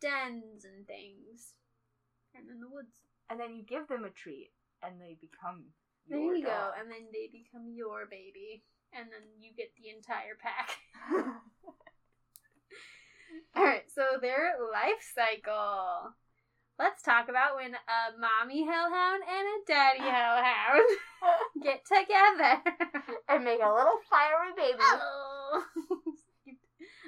[0.00, 1.54] dens and things,
[2.34, 3.00] and in the woods.
[3.30, 4.50] And then you give them a treat,
[4.82, 5.72] and they become
[6.08, 9.88] There your you go, and then they become your baby, and then you get the
[9.88, 10.78] entire pack.
[13.56, 16.14] All right, so their life cycle.
[16.78, 20.82] Let's talk about when a mommy hellhound and a daddy hellhound
[21.62, 22.62] get together.
[23.28, 24.78] and make a little fiery baby.
[24.80, 25.64] Oh.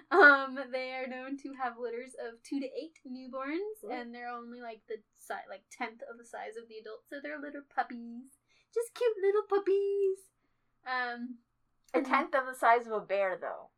[0.11, 3.91] um, they are known to have litters of two to eight newborns, Ooh.
[3.91, 7.17] and they're only like the si- like tenth of the size of the adults, so
[7.23, 8.39] they're little puppies,
[8.75, 10.19] just cute little puppies.
[10.87, 11.39] Um,
[11.95, 13.71] A tenth of the size of a bear, though.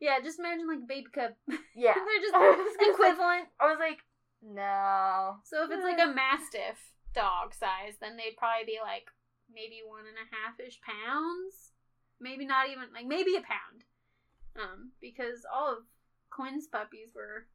[0.00, 1.32] yeah, just imagine like a baby cub.
[1.76, 1.92] Yeah.
[1.92, 3.48] they're just I was gonna say- equivalent.
[3.60, 4.00] I was like,
[4.42, 5.36] no.
[5.44, 6.78] So if it's like a mastiff
[7.14, 9.08] dog size, then they'd probably be like
[9.52, 11.72] maybe one and a half ish pounds.
[12.20, 13.84] Maybe not even like maybe a pound.
[14.58, 15.84] Um, because all of
[16.30, 17.46] Quinn's puppies were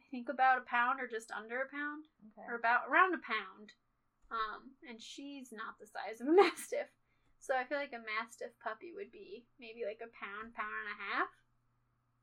[0.00, 2.06] I think about a pound or just under a pound.
[2.48, 3.72] Or about around a pound.
[4.30, 6.88] Um, and she's not the size of a mastiff.
[7.38, 10.90] So I feel like a mastiff puppy would be maybe like a pound, pound and
[10.94, 11.28] a half.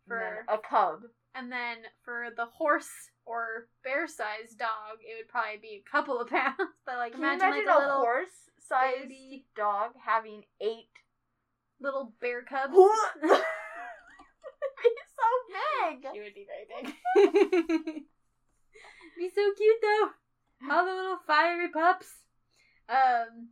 [0.08, 1.02] For a cub.
[1.36, 6.20] and then for the horse or bear sized dog, it would probably be a couple
[6.22, 6.56] of pounds.
[6.86, 10.44] But like Can you imagine, imagine like a a little horse sized baby dog having
[10.62, 10.88] eight?
[11.80, 12.74] Little bear cubs.
[12.74, 13.32] It'd
[14.84, 16.06] be so big.
[16.14, 16.94] She would be very big.
[19.18, 20.10] be so cute though.
[20.72, 22.08] All the little fiery pups.
[22.90, 23.50] Um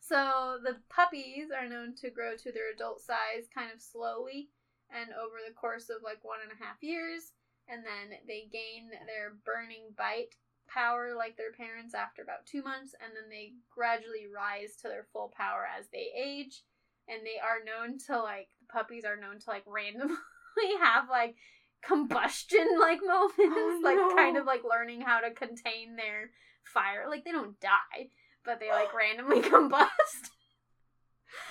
[0.00, 4.50] so the puppies are known to grow to their adult size kind of slowly
[4.90, 7.32] and over the course of like one and a half years,
[7.68, 10.34] and then they gain their burning bite
[10.66, 15.06] power like their parents after about two months, and then they gradually rise to their
[15.12, 16.62] full power as they age.
[17.10, 20.14] And they are known to like puppies are known to like randomly
[20.80, 21.34] have like
[21.86, 24.14] combustion like moments, Oh, like no.
[24.14, 26.30] kind of like learning how to contain their
[26.64, 27.06] fire.
[27.08, 28.10] Like they don't die,
[28.44, 30.30] but they like randomly combust.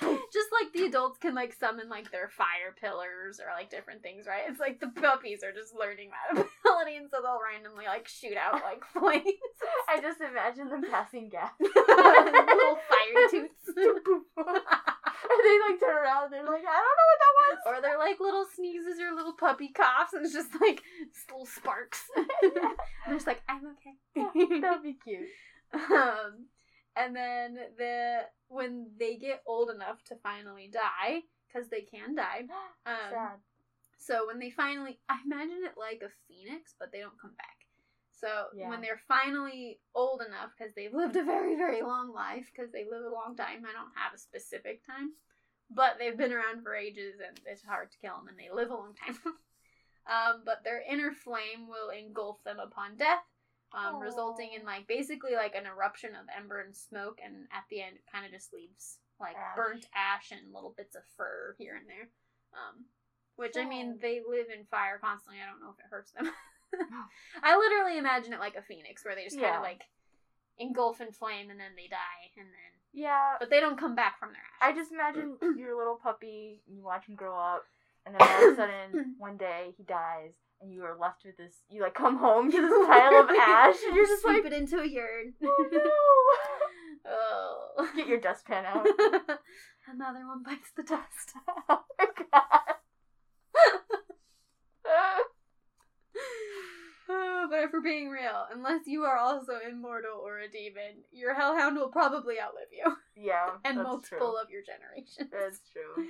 [0.00, 4.26] Just like the adults can like summon like their fire pillars or like different things,
[4.26, 4.42] right?
[4.48, 6.32] It's like the puppies are just learning that
[6.64, 9.24] ability, and so they'll randomly like shoot out like flames,
[9.88, 11.50] I just imagine them passing gas.
[11.58, 13.70] little fire toots,
[15.30, 17.58] and they like turn around and they're like, I don't know what that was.
[17.66, 20.82] or they're like little sneezes or little puppy coughs, and it's just like
[21.28, 22.02] little sparks.
[22.16, 22.52] and
[23.06, 24.60] they're just like, I'm okay.
[24.60, 25.28] That'd be cute.
[25.74, 26.46] um,
[26.96, 32.42] and then the when they get old enough to finally die, because they can die.
[32.86, 33.38] Um, Sad.
[33.98, 37.56] So when they finally, I imagine it like a phoenix, but they don't come back.
[38.20, 38.68] So Yeah.
[38.68, 42.84] when they're finally old enough, because they've lived a very, very long life, because they
[42.84, 45.14] live a long time, I don't have a specific time,
[45.70, 48.70] but they've been around for ages and it's hard to kill them and they live
[48.70, 49.16] a long time.
[50.06, 53.24] um, but their inner flame will engulf them upon death,
[53.72, 57.80] um, resulting in like basically like an eruption of ember and smoke, and at the
[57.80, 59.56] end it kind of just leaves like Ash.
[59.56, 62.10] burnt ash and little bits of fur here and there.
[62.52, 62.84] Um,
[63.36, 65.40] which I mean, they live in fire constantly.
[65.40, 66.28] I don't know if it hurts them.
[67.42, 69.56] I literally imagine it like a phoenix, where they just kind Yeah.
[69.58, 69.82] of like
[70.58, 73.36] engulf in flame and then they die, and then Yeah.
[73.40, 74.76] but they don't come back from their ashes.
[74.76, 77.64] I just imagine your little puppy, you watch him grow up,
[78.06, 81.36] and then all of a sudden, one day, he dies, and you are left with
[81.36, 84.52] this, you like come home to this pile of ash, and you're just sweep like,
[84.52, 85.34] it into a urn.
[85.44, 86.36] oh
[87.06, 87.88] oh.
[87.96, 88.86] Get your dustpan out.
[89.88, 91.32] Another one bites the dust.
[91.68, 92.60] oh my god.
[97.12, 101.34] Oh, but if we're being real, unless you are also immortal or a demon, your
[101.34, 104.40] hellhound will probably outlive you yeah, and that's multiple true.
[104.42, 105.30] of your generations.
[105.32, 106.04] That's true.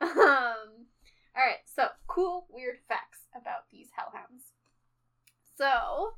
[0.00, 0.86] um,
[1.36, 4.44] all right, so cool, weird facts about these hellhounds.
[5.56, 6.14] So,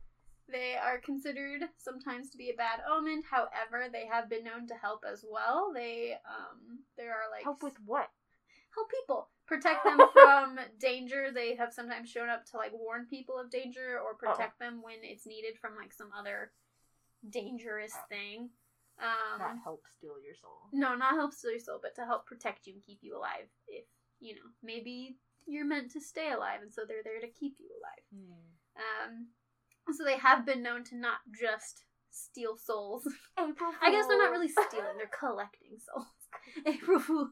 [0.51, 3.23] they are considered sometimes to be a bad omen.
[3.29, 5.73] However, they have been known to help as well.
[5.75, 8.09] They, um, there are like Help with what?
[8.75, 13.39] help people protect them from danger they have sometimes shown up to like warn people
[13.39, 16.51] of danger or protect them when it's needed from like some other
[17.29, 18.51] dangerous thing
[19.01, 20.69] um Not help steal your soul.
[20.73, 23.49] no not help steal your soul but to help protect you and keep you alive
[23.67, 23.85] if
[24.21, 25.17] you know maybe
[25.47, 28.25] you're meant to stay alive and so they're there to keep you alive
[28.77, 29.27] um
[29.93, 33.07] so they have been known to not just steal souls
[33.39, 33.75] April Fools.
[33.83, 36.07] I guess they're not really stealing, they're collecting souls.
[36.67, 37.31] April Fools.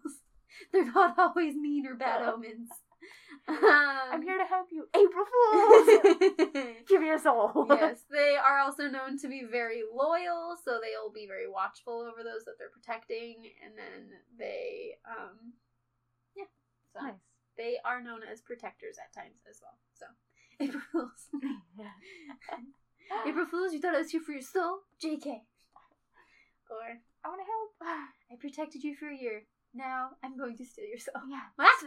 [0.73, 2.69] They're not always mean or bad omens.
[3.49, 4.87] I'm Um, here to help you.
[4.95, 6.67] April Fools!
[6.89, 7.67] Give me a soul.
[7.71, 12.23] yes, they are also known to be very loyal, so they'll be very watchful over
[12.23, 15.55] those that they're protecting, and then they, um,
[16.37, 16.45] yeah,
[16.95, 17.15] so Nice.
[17.57, 19.77] they are known as protectors at times as well.
[19.99, 20.07] So,
[20.61, 21.27] April Fools.
[23.27, 24.81] April Fools, you thought I was here for your soul?
[25.03, 25.27] JK.
[26.71, 27.71] Or, I want to help.
[28.33, 29.43] I protected you for a year.
[29.75, 31.23] Now I'm going to steal your soul.
[31.29, 31.49] Yeah.
[31.57, 31.75] What?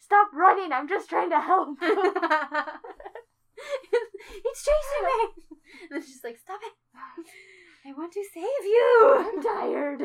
[0.00, 0.72] Stop running.
[0.72, 1.78] I'm just trying to help.
[1.80, 1.94] it's
[4.64, 5.44] chasing me.
[5.90, 6.74] And it's just like, stop it.
[7.88, 9.16] I want to save you.
[9.18, 10.02] I'm tired.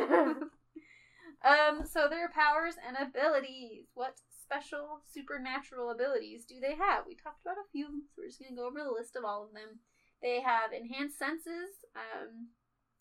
[1.43, 3.87] um, so their powers and abilities.
[3.93, 7.05] What special supernatural abilities do they have?
[7.05, 9.43] We talked about a few so we're just gonna go over the list of all
[9.43, 9.81] of them.
[10.21, 12.55] They have enhanced senses, um,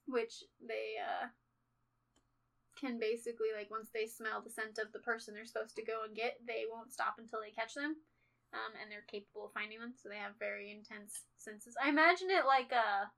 [0.07, 1.29] which they uh
[2.79, 6.05] can basically like once they smell the scent of the person they're supposed to go
[6.05, 7.97] and get, they won't stop until they catch them.
[8.55, 11.75] Um, and they're capable of finding them, so they have very intense senses.
[11.83, 13.11] I imagine it like uh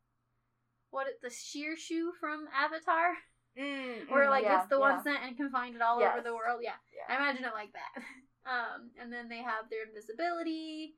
[0.91, 3.13] what it the shirshu from Avatar,
[3.59, 5.03] Mm, where mm, like yeah, it's the one yeah.
[5.03, 6.15] scent and can find it all Yes.
[6.15, 6.61] over the world.
[6.63, 7.13] Yeah, Yeah.
[7.13, 8.03] I imagine it like that.
[8.49, 10.95] Um, and then they have their invisibility,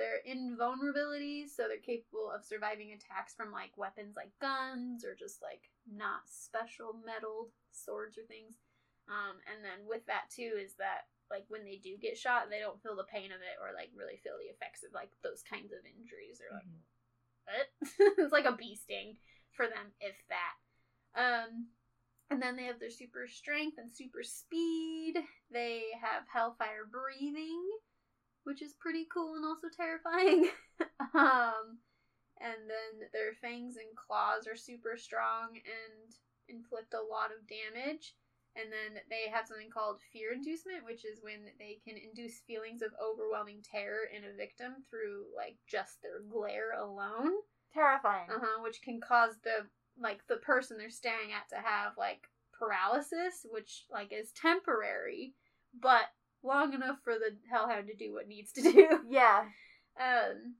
[0.00, 5.44] their invulnerability, so they're capable of surviving attacks from like weapons like guns or just
[5.44, 8.56] like not special metaled swords or things.
[9.12, 12.64] Um, and then with that too is that like when they do get shot, they
[12.64, 15.44] don't feel the pain of it or like really feel the effects of like those
[15.44, 16.40] kinds of injuries.
[16.40, 16.80] They're like, Mhm.
[17.44, 17.68] what?
[18.24, 19.20] it's like a bee sting
[19.52, 20.56] for them, if that.
[21.14, 21.68] Um,
[22.30, 25.18] and then they have their super strength and super speed.
[25.52, 27.62] They have hellfire breathing,
[28.44, 30.48] which is pretty cool and also terrifying.
[31.14, 31.78] um,
[32.40, 36.14] and then their fangs and claws are super strong and
[36.48, 38.14] inflict a lot of damage.
[38.56, 42.82] And then they have something called fear inducement, which is when they can induce feelings
[42.82, 47.30] of overwhelming terror in a victim through like just their glare alone.
[47.72, 48.26] Terrifying.
[48.28, 48.62] Uh huh.
[48.62, 49.70] Which can cause the
[50.00, 52.26] like the person they're staring at to have like
[52.58, 55.34] paralysis, which like is temporary,
[55.78, 56.10] but
[56.42, 59.00] long enough for the hellhound to do what needs to do.
[59.08, 59.44] Yeah.
[59.98, 60.54] Um,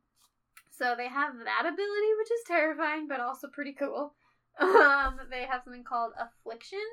[0.71, 4.15] so they have that ability, which is terrifying, but also pretty cool.
[4.61, 6.85] Um, they have something called affliction,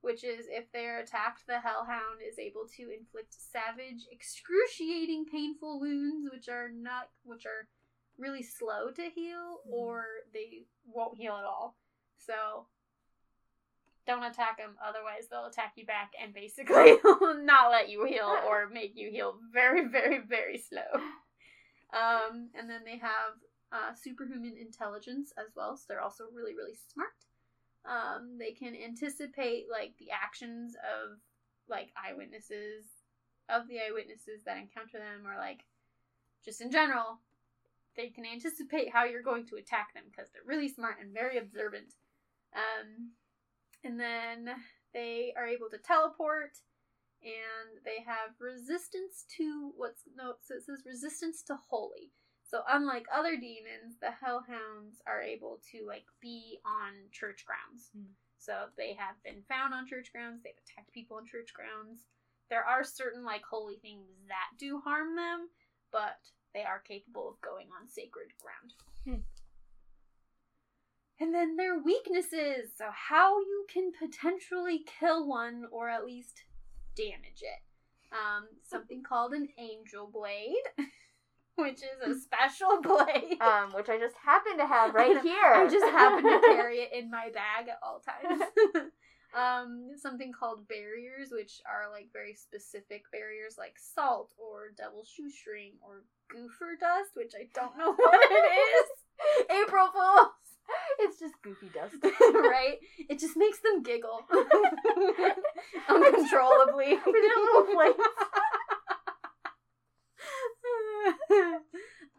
[0.00, 6.28] which is if they're attacked, the hellhound is able to inflict savage, excruciating, painful wounds,
[6.32, 7.68] which are not, which are
[8.18, 11.76] really slow to heal, or they won't heal at all.
[12.18, 12.66] So
[14.06, 16.96] don't attack them, otherwise they'll attack you back and basically
[17.44, 21.00] not let you heal or make you heal very, very, very slow.
[21.92, 23.36] Um, and then they have
[23.70, 27.10] uh, superhuman intelligence as well, so they're also really, really smart.
[27.84, 31.18] Um, they can anticipate like the actions of
[31.68, 32.84] like eyewitnesses
[33.48, 35.64] of the eyewitnesses that encounter them, or like
[36.44, 37.18] just in general,
[37.96, 41.38] they can anticipate how you're going to attack them because they're really smart and very
[41.38, 41.94] observant.
[42.54, 43.10] Um,
[43.84, 44.50] and then
[44.94, 46.58] they are able to teleport,
[47.22, 52.10] and they have resistance to what's no, so it says resistance to holy.
[52.44, 57.90] So unlike other demons, the hellhounds are able to like be on church grounds.
[57.96, 58.12] Hmm.
[58.38, 60.42] So they have been found on church grounds.
[60.42, 62.04] They've attacked people on church grounds.
[62.50, 65.48] There are certain like holy things that do harm them,
[65.92, 66.20] but
[66.52, 68.74] they are capable of going on sacred ground.
[69.06, 69.22] Hmm.
[71.22, 72.72] And then their weaknesses.
[72.76, 76.42] So how you can potentially kill one or at least
[76.96, 77.62] damage it.
[78.10, 80.66] Um, something called an angel blade,
[81.54, 83.40] which is a special blade.
[83.40, 85.54] Um, which I just happen to have right here.
[85.54, 88.42] I just happen to carry it in my bag at all times.
[89.32, 95.74] um, something called barriers, which are like very specific barriers, like salt or double shoestring
[95.80, 96.02] or
[96.34, 98.90] goofer dust, which I don't know what it is.
[99.62, 100.51] April Fools,
[100.98, 101.94] It's just goofy dust.
[102.02, 102.78] right?
[103.08, 104.20] It just makes them giggle
[105.88, 106.94] uncontrollably.
[107.06, 107.94] With their little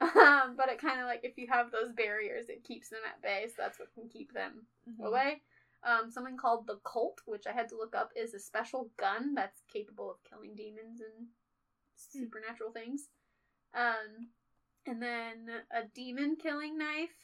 [0.02, 3.22] um, but it kind of like if you have those barriers, it keeps them at
[3.22, 3.46] bay.
[3.48, 5.06] So that's what can keep them Mm-hmm.
[5.06, 5.41] away.
[5.86, 9.34] Um, something called the Colt, which I had to look up, is a special gun
[9.34, 11.28] that's capable of killing demons and
[11.96, 13.08] supernatural things.
[13.74, 14.28] Um,
[14.86, 17.16] and then a demon killing knife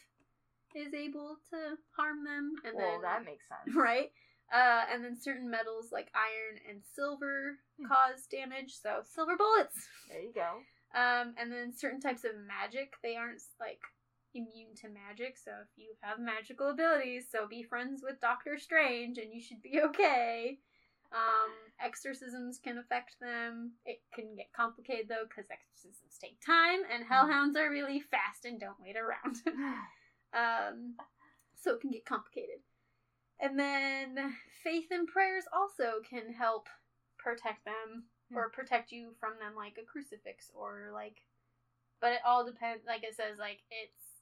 [0.75, 2.53] is able to harm them.
[2.65, 3.75] And well, then that makes sense.
[3.75, 4.11] right.
[4.53, 7.85] Uh, and then certain metals like iron and silver Hmm.
[7.87, 9.75] cause damage, so silver bullets.
[10.09, 10.59] There you go.
[10.93, 13.79] Um, and then certain types of magic, they aren't like
[14.33, 15.37] immune to magic.
[15.37, 19.61] So if you have magical abilities, so be friends with Doctor Strange, and you should
[19.61, 20.57] be okay.
[21.11, 21.51] Um,
[21.83, 23.73] exorcisms can affect them.
[23.85, 28.59] It can get complicated though, because exorcisms take time, and hellhounds are really fast and
[28.59, 29.37] don't wait around.
[30.33, 30.95] um,
[31.55, 32.59] so it can get complicated.
[33.39, 36.67] And then faith and prayers also can help
[37.17, 38.03] protect them
[38.35, 41.17] or protect you from them like a crucifix or like
[41.99, 44.21] but it all depends like it says like it's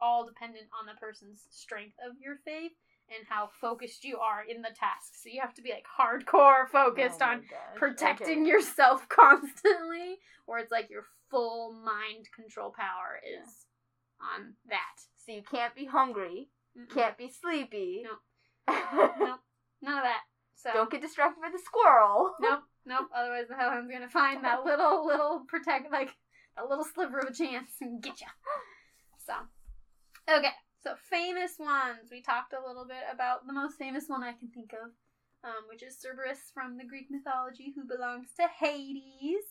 [0.00, 2.72] all dependent on the person's strength of your faith
[3.08, 5.14] and how focused you are in the task.
[5.14, 8.50] So you have to be like hardcore focused Oh on gosh, protecting okay.
[8.50, 13.66] yourself constantly or it's like your full mind control power is
[14.20, 16.48] on that So you can't be hungry,
[16.78, 16.94] Mm-mm.
[16.94, 18.04] can't be sleepy.
[18.04, 18.20] Nope.
[19.20, 19.40] nope
[19.82, 20.22] none of that
[20.56, 22.32] so Don't get distracted by the squirrel.
[22.40, 23.08] nope, nope.
[23.14, 26.10] Otherwise, the hellhound's gonna find that little, little protect, like
[26.56, 28.26] a little sliver of a chance and get you.
[29.26, 29.34] So,
[30.28, 30.54] okay.
[30.82, 32.08] So famous ones.
[32.10, 34.90] We talked a little bit about the most famous one I can think of,
[35.44, 39.45] um, which is Cerberus from the Greek mythology, who belongs to Hades.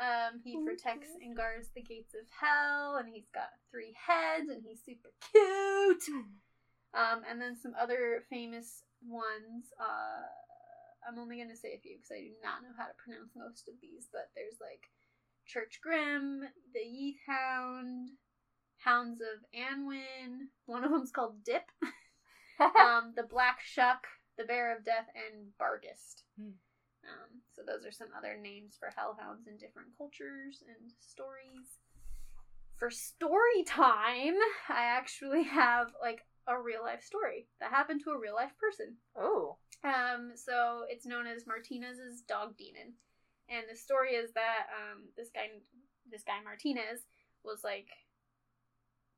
[0.00, 4.64] Um, he protects and guards the gates of hell, and he's got three heads, and
[4.64, 6.08] he's super cute.
[6.94, 9.70] Um, and then some other famous ones.
[9.78, 10.24] Uh,
[11.06, 13.36] I'm only going to say a few because I do not know how to pronounce
[13.36, 14.88] most of these, but there's like
[15.46, 18.10] Church Grim, the Yeth Hound,
[18.78, 20.48] Hounds of Annwn.
[20.66, 21.68] One of them's called Dip.
[22.60, 24.06] um, the Black Shuck,
[24.38, 26.24] the Bear of Death, and Barghest.
[26.38, 26.56] Hmm.
[27.04, 31.80] Um, so those are some other names for hellhounds in different cultures and stories.
[32.76, 34.34] For story time,
[34.68, 38.96] I actually have like a real life story that happened to a real life person.
[39.16, 39.56] oh.
[39.82, 42.92] Um, so it's known as Martinez's dog demon,
[43.48, 45.48] and the story is that um, this guy,
[46.10, 47.08] this guy Martinez,
[47.44, 47.88] was like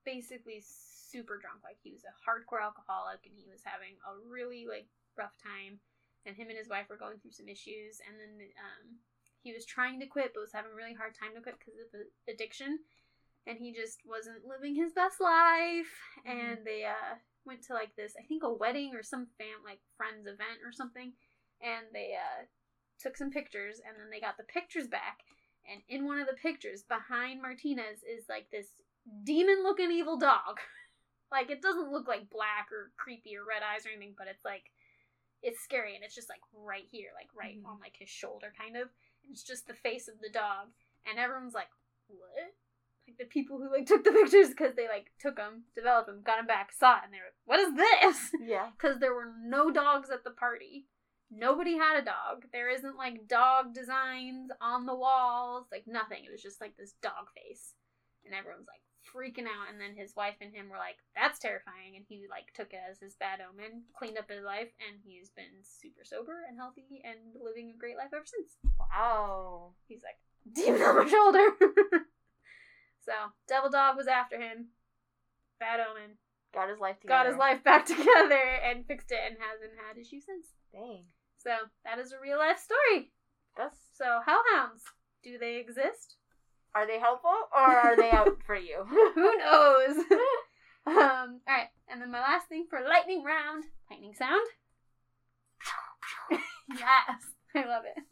[0.07, 1.67] basically super drunk.
[1.67, 4.87] Like he was a hardcore alcoholic, and he was having a really like
[5.19, 5.83] rough time.
[6.27, 9.03] And him and his wife were going through some issues, and then um,
[9.43, 11.75] he was trying to quit, but was having a really hard time to quit because
[11.81, 12.79] of addiction.
[13.47, 15.91] And he just wasn't living his best life,
[16.25, 19.81] and they uh, went to like this, I think a wedding or some fam like
[19.97, 21.13] friends event or something,
[21.61, 22.47] and they uh
[23.01, 25.27] took some pictures and then they got the pictures back
[25.71, 28.69] and in one of the pictures behind Martinez is like this
[29.25, 30.59] demon looking evil dog.
[31.33, 34.45] like it doesn't look like black or creepy or red eyes or anything, but it's
[34.45, 34.71] like
[35.43, 37.67] it's scary and it's just like right here, like right mm-hmm.
[37.67, 38.89] on like his shoulder kind of.
[39.25, 40.71] And it's just the face of the dog
[41.09, 41.71] and everyone's like,
[42.09, 42.55] "What?"
[43.07, 46.23] Like the people who like took the pictures because they like took them, developed them,
[46.25, 48.71] got them back, saw it, and they were, "What is this?" Yeah.
[48.71, 50.87] Because there were no dogs at the party.
[51.31, 52.45] Nobody had a dog.
[52.53, 56.25] There isn't like dog designs on the walls, like nothing.
[56.25, 57.75] It was just like this dog face.
[58.25, 59.71] And everyone's like freaking out.
[59.71, 61.97] And then his wife and him were like, that's terrifying.
[61.97, 65.31] And he like took it as his bad omen, cleaned up his life, and he's
[65.31, 68.57] been super sober and healthy and living a great life ever since.
[68.79, 69.73] Wow.
[69.89, 70.19] He's like,
[70.55, 71.47] demon on my shoulder.
[73.07, 73.13] so,
[73.49, 74.69] Devil Dog was after him.
[75.59, 76.19] Bad omen.
[76.53, 77.25] Got his life together.
[77.25, 80.53] Got his life back together and fixed it and hasn't had issues since.
[80.73, 81.05] Dang.
[81.39, 81.51] So
[81.85, 83.13] that is a real life story.
[83.57, 84.85] That's so hellhounds.
[85.23, 86.17] Do they exist?
[86.75, 88.85] Are they helpful or are they out for you?
[88.89, 89.97] Who knows?
[90.87, 91.41] um.
[91.47, 94.47] All right, and then my last thing for lightning round, lightning sound.
[96.71, 97.23] yes,
[97.55, 98.03] I love it.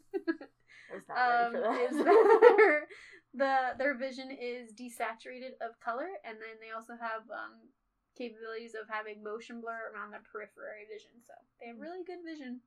[1.11, 1.91] Um, that.
[1.91, 2.87] their,
[3.33, 7.71] the their vision is desaturated of color, and then they also have um,
[8.17, 11.15] capabilities of having motion blur around their periphery vision.
[11.23, 12.59] So they have really good vision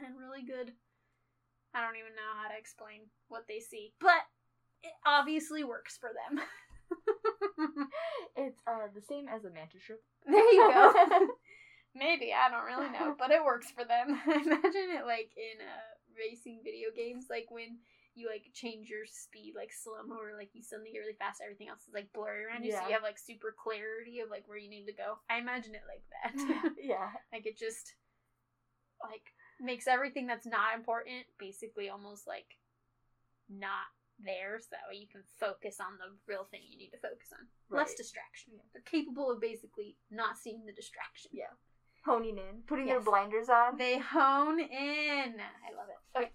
[0.00, 0.72] and really good.
[1.74, 4.24] I don't even know how to explain what they see, but
[4.82, 6.44] it obviously works for them.
[8.36, 10.00] it's uh the same as a mantis shrimp.
[10.26, 10.92] There you go.
[11.94, 14.18] Maybe I don't really know, but it works for them.
[14.26, 17.78] Imagine it like in uh, racing video games, like when
[18.14, 21.40] you like change your speed like slow mo or like you suddenly get really fast
[21.42, 22.80] everything else is like blurry around you yeah.
[22.80, 25.74] so you have like super clarity of like where you need to go i imagine
[25.74, 27.94] it like that yeah like it just
[29.02, 32.58] like makes everything that's not important basically almost like
[33.48, 33.88] not
[34.24, 37.28] there so that way you can focus on the real thing you need to focus
[37.32, 37.82] on right.
[37.82, 38.62] less distraction yeah.
[38.72, 41.52] they're capable of basically not seeing the distraction yeah
[42.04, 42.94] honing in putting yes.
[42.94, 46.30] their blinders on they hone in i love it okay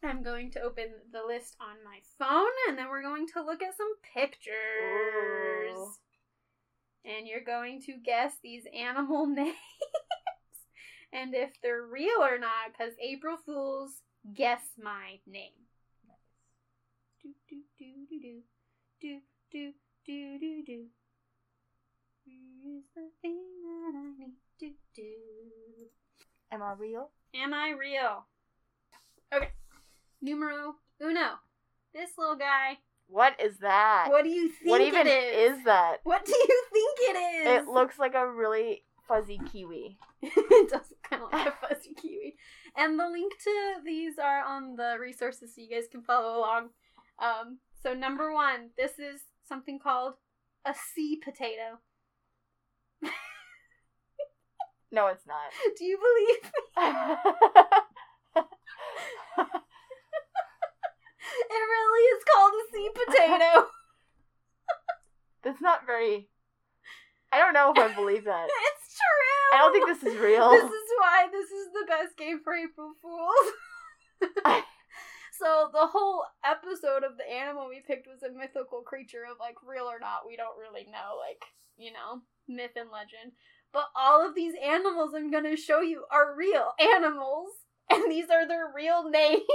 [0.00, 3.60] I'm going to open the list on my phone and then we're going to look
[3.64, 4.54] at some pictures.
[5.76, 5.90] Ooh.
[7.04, 9.56] And you're going to guess these animal names
[11.12, 14.02] and if they're real or not, because April Fools
[14.34, 15.67] guess my name.
[17.48, 18.42] Do do do do
[19.00, 19.20] do
[19.50, 19.72] do
[20.06, 20.86] do do do do.
[22.24, 25.88] Here's the thing that I need to do.
[26.52, 27.10] Am I real?
[27.34, 28.26] Am I real?
[29.34, 29.52] Okay
[30.20, 31.38] numero uno.
[31.94, 32.78] This little guy.
[33.08, 34.06] What is that?
[34.10, 34.70] What do you think it is?
[34.70, 35.58] what even it is?
[35.58, 35.96] is that?
[36.04, 37.62] What do you think it is?
[37.62, 39.96] It looks like a really fuzzy kiwi.
[40.22, 42.36] it does kind of like a fuzzy kiwi.
[42.76, 46.70] And the link to these are on the resources so you guys can follow along.
[47.18, 50.14] Um, so number one, this is something called
[50.64, 51.80] a sea potato.
[54.92, 55.52] no, it's not.
[55.78, 56.82] Do you believe me?
[61.50, 63.66] It really is called a sea potato.
[65.42, 66.28] That's not very.
[67.32, 68.48] I don't know if I believe that.
[68.48, 69.58] it's true.
[69.58, 70.50] I don't think this is real.
[70.50, 73.52] This is why this is the best game for April Fools.
[75.38, 79.56] So the whole episode of the animal we picked was a mythical creature of like
[79.66, 81.42] real or not, we don't really know, like,
[81.76, 83.32] you know, myth and legend.
[83.72, 87.50] But all of these animals I'm gonna show you are real animals,
[87.90, 89.42] and these are their real names.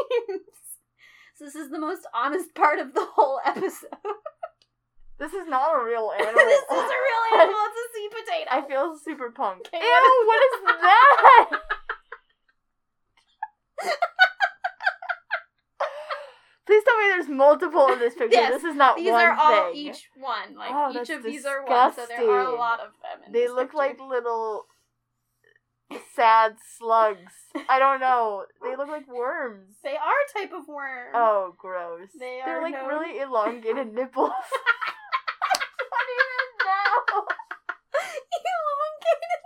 [1.36, 3.90] So this is the most honest part of the whole episode.
[5.20, 6.34] This is not a real animal.
[6.36, 7.60] this is a real animal.
[7.70, 8.50] It's a sea potato.
[8.52, 9.70] I feel super punk.
[9.72, 9.80] Ew,
[10.28, 11.62] what is that?
[16.66, 18.36] Please tell me there's multiple in this picture.
[18.36, 19.04] Yes, this is not one.
[19.04, 19.88] these one are all thing.
[19.88, 20.56] each one.
[20.56, 21.32] Like oh, each of disgusting.
[21.32, 23.32] these are one, so there are a lot of them.
[23.32, 23.78] they look picture.
[23.78, 24.66] like little
[26.16, 27.34] sad slugs.
[27.70, 28.46] I don't know.
[28.62, 29.76] They look like worms.
[29.84, 31.14] They are a type of worm.
[31.14, 32.10] Oh, gross.
[32.18, 32.88] They They're like known...
[32.88, 34.32] really elongated nipples.
[35.94, 37.26] don't even know.
[38.34, 39.42] elongated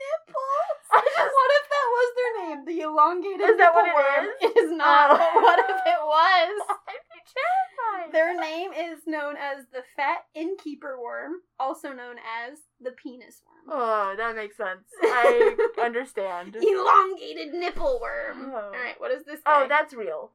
[0.00, 0.78] nipples.
[0.92, 2.60] What if that was their name?
[2.66, 4.28] The elongated is that what worm?
[4.40, 4.50] it is?
[4.50, 5.10] It is not.
[5.12, 5.16] Oh.
[5.16, 6.81] But what if it was?
[7.26, 8.12] Terrified.
[8.12, 13.78] Their name is known as the fat innkeeper worm, also known as the penis worm.
[13.78, 14.84] Oh, that makes sense.
[15.02, 16.56] I understand.
[16.56, 18.52] Elongated nipple worm.
[18.54, 18.56] Oh.
[18.56, 19.40] All right, what is this?
[19.46, 20.32] Oh, that's real.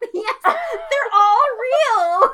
[0.14, 2.30] yes, they're all real.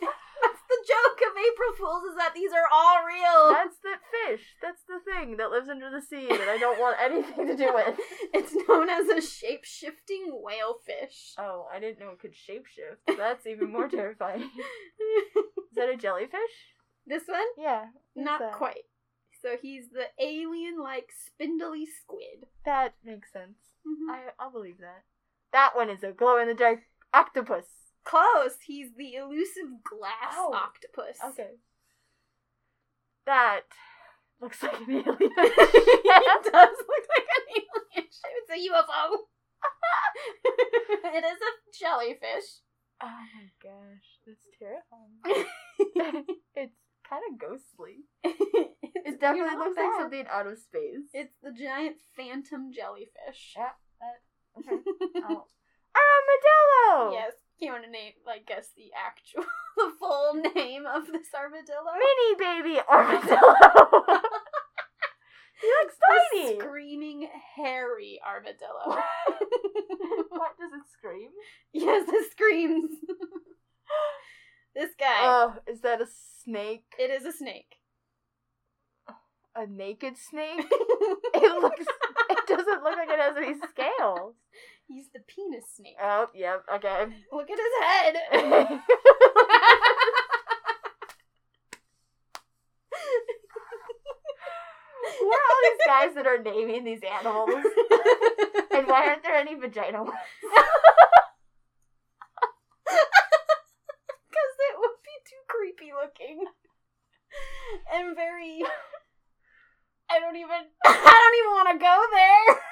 [0.00, 3.52] that's the joke of April Fools is that these are all real.
[3.54, 4.42] That's the fish.
[4.62, 7.72] That's the thing that lives under the sea that I don't want anything to do
[7.74, 7.98] with.
[8.36, 11.34] It's known as a shape shifting whale fish.
[11.38, 13.16] Oh, I didn't know it could shapeshift.
[13.16, 14.42] That's even more terrifying.
[15.00, 16.54] Is that a jellyfish?
[17.06, 17.38] this one?
[17.58, 17.86] Yeah.
[18.16, 18.52] Not that?
[18.52, 18.84] quite.
[19.42, 22.46] So he's the alien like spindly squid.
[22.64, 23.58] That makes sense.
[23.86, 24.10] Mhm.
[24.12, 25.04] I I'll believe that.
[25.52, 26.80] That one is a glow in the dark
[27.12, 27.66] octopus.
[28.04, 28.56] Close.
[28.66, 30.52] He's the elusive glass Oh.
[30.54, 31.18] octopus.
[31.30, 31.50] Okay.
[33.26, 33.62] That
[34.40, 35.04] looks like an alien.
[35.20, 37.64] it does look like an alien.
[38.26, 39.16] It's a UFO.
[41.14, 42.48] it is a jellyfish.
[43.02, 45.46] Oh my gosh, that's terrifying.
[46.54, 46.76] it's
[47.08, 48.04] kind of ghostly.
[48.22, 51.08] It definitely looks like something out of space.
[51.12, 53.54] It's the giant phantom jellyfish.
[53.56, 54.20] Yeah, that.
[54.58, 54.82] Okay.
[55.28, 55.46] Oh.
[55.94, 57.12] Armadillo.
[57.12, 57.32] Yes.
[57.60, 59.44] You want to name, like, guess the actual,
[59.76, 61.94] the full name of this armadillo?
[61.94, 63.54] Mini baby armadillo.
[65.60, 65.96] he looks
[66.32, 66.58] tiny.
[66.58, 68.84] screaming hairy armadillo.
[70.30, 71.30] what does it scream?
[71.72, 72.90] yes, it screams.
[74.74, 75.20] this guy.
[75.20, 76.06] Oh, is that a
[76.44, 76.84] snake?
[76.98, 77.76] it is a snake.
[79.56, 80.66] A naked snake?
[81.34, 81.86] It looks.
[82.30, 84.34] It doesn't look like it has any scales.
[84.94, 85.96] He's the penis snake.
[86.00, 86.62] Oh, yep.
[86.72, 87.06] Okay.
[87.32, 88.14] Look at his head.
[95.18, 97.50] Who are all these guys that are naming these animals?
[98.74, 100.14] And why aren't there any vagina ones?
[102.86, 106.44] Because it would be too creepy looking.
[107.92, 108.62] And very.
[110.10, 110.70] I don't even.
[110.84, 112.63] I don't even want to go there.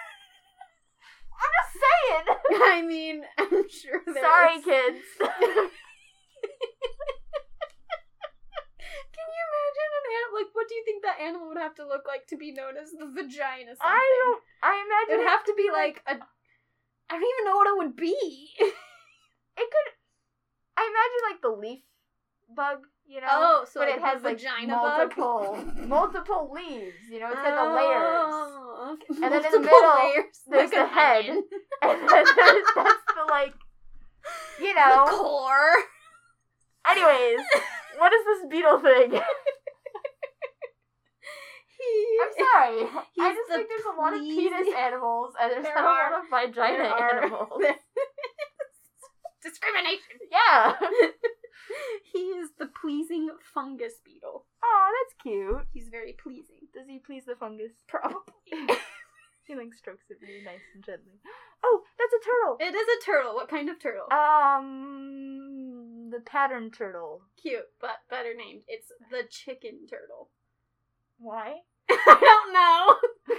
[2.53, 2.85] I'm just saying.
[2.85, 4.99] I mean, I'm sure there Sorry, is- kids.
[9.13, 10.35] Can you imagine an animal?
[10.41, 12.77] Like, what do you think that animal would have to look like to be known
[12.81, 13.77] as the vagina?
[13.77, 13.85] Something?
[13.85, 14.43] I don't.
[14.63, 16.15] I imagine It imagine would have to be like a.
[17.11, 18.49] I don't even know what it would be.
[19.55, 19.89] It could.
[20.79, 21.85] I imagine like the leaf
[22.57, 23.27] bug, you know.
[23.31, 25.13] Oh, so but like it has the like vagina bug?
[25.13, 26.97] multiple, multiple leaves.
[27.11, 28.72] You know, it's got the layers, oh.
[29.23, 31.19] And then in the middle, layers, there's like the head.
[31.29, 31.45] onion.
[31.83, 33.55] and then there's, that's the like,
[34.61, 35.05] you know.
[35.07, 35.75] the core.
[36.89, 37.41] Anyways,
[37.99, 39.13] what is this beetle thing?
[41.79, 43.03] He- I'm sorry.
[43.21, 46.09] I just think there's a lot of penis animals and there's There not are.
[46.09, 47.63] a lot of vagina animals.
[49.43, 50.19] Discrimination.
[50.31, 50.75] Yeah.
[52.13, 54.47] he is the pleasing fungus beetle.
[54.63, 55.67] Oh, that's cute.
[55.73, 56.69] He's very pleasing.
[56.75, 57.73] Does he please the fungus?
[57.89, 58.23] Probably.
[59.45, 61.19] He like strokes it really nice and gently.
[61.65, 62.57] Oh, that's a turtle.
[62.61, 63.35] it is a turtle.
[63.35, 64.07] What kind of turtle?
[64.13, 67.23] Um, the pattern turtle.
[67.41, 68.63] Cute, but better named.
[68.69, 70.29] It's the chicken turtle.
[71.19, 71.57] Why?
[71.91, 73.37] I don't know.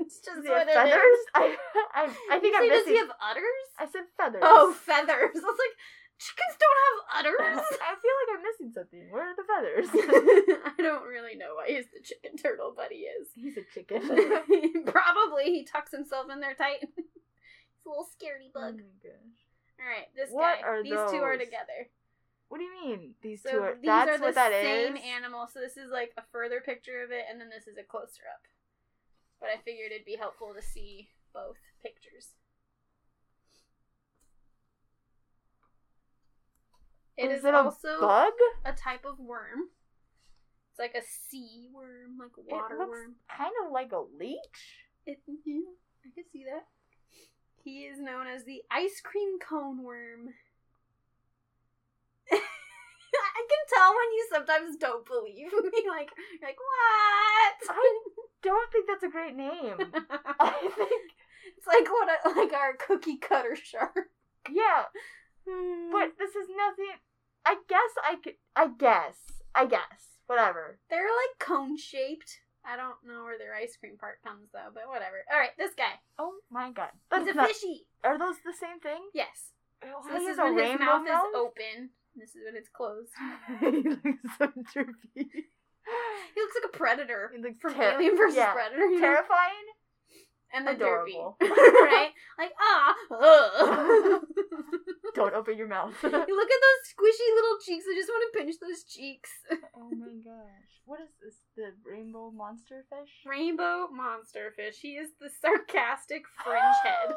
[0.00, 0.94] it's just what have it feathers?
[0.94, 1.26] is.
[1.34, 1.56] I,
[1.94, 3.68] I, I think I'm say, Does he have udders?
[3.78, 4.42] I said feathers.
[4.44, 5.30] Oh, feathers.
[5.36, 5.76] I was like,
[6.18, 7.64] chickens don't have udders.
[7.82, 9.10] I feel like I'm missing something.
[9.10, 9.88] Where are the feathers?
[10.78, 13.28] I don't really know why he's the chicken turtle, but he is.
[13.34, 14.02] He's a chicken.
[14.86, 16.80] Probably he tucks himself in there tight.
[16.82, 18.76] He's a little scaredy Oh bug.
[18.76, 19.40] my gosh.
[19.80, 20.66] All right, this What guy.
[20.68, 21.88] are These two are together.
[22.48, 23.14] What do you mean?
[23.22, 23.74] These So two are.
[23.76, 24.64] these that's are the what that is.
[24.64, 25.46] same animal.
[25.52, 28.24] So this is like a further picture of it, and then this is a closer
[28.34, 28.42] up.
[29.38, 32.34] But I figured it'd be helpful to see both pictures.
[37.18, 38.32] It is is it also a bug?
[38.64, 39.74] a type of worm.
[40.70, 43.14] It's like a sea worm, like a water it looks worm.
[43.28, 44.86] kind of like a leech.
[45.04, 45.74] It, yeah,
[46.06, 46.66] I can see that.
[47.64, 50.34] He is known as the ice cream cone worm.
[52.32, 55.82] I can tell when you sometimes don't believe me.
[55.88, 57.76] Like, you're like what?
[57.76, 57.98] I
[58.42, 59.74] don't think that's a great name.
[60.40, 61.12] I think.
[61.56, 64.10] it's like what, a, like our cookie cutter shark.
[64.48, 64.84] Yeah,
[65.48, 65.90] hmm.
[65.90, 66.94] but this is nothing.
[67.48, 68.34] I guess I could.
[68.54, 69.16] I guess.
[69.54, 70.20] I guess.
[70.26, 70.78] Whatever.
[70.90, 72.40] they're like cone shaped.
[72.62, 75.24] I don't know where their ice cream part comes though, but whatever.
[75.32, 75.96] All right, this guy.
[76.18, 76.90] Oh my god.
[76.92, 77.48] He's That's a not.
[77.48, 77.86] fishy.
[78.04, 79.00] Are those the same thing?
[79.14, 79.56] Yes.
[79.82, 81.90] Oh, So this is when his rainbow mouth is open.
[82.14, 83.08] This is when it's closed.
[83.60, 85.48] he looks so droopy.
[86.34, 88.52] He looks like a predator He looks from ter- Alien versus yeah.
[88.52, 88.84] Predator.
[89.00, 89.64] Terrifying
[90.54, 91.36] and the Adorable.
[91.42, 92.10] derpy, right?
[92.38, 94.22] Like ah, ugh.
[95.14, 95.94] don't open your mouth.
[96.02, 97.84] look at those squishy little cheeks.
[97.90, 99.30] I just want to pinch those cheeks.
[99.76, 101.34] oh my gosh, what is this?
[101.56, 103.10] The rainbow monster fish?
[103.26, 104.76] Rainbow monster fish.
[104.80, 107.14] He is the sarcastic fringe head.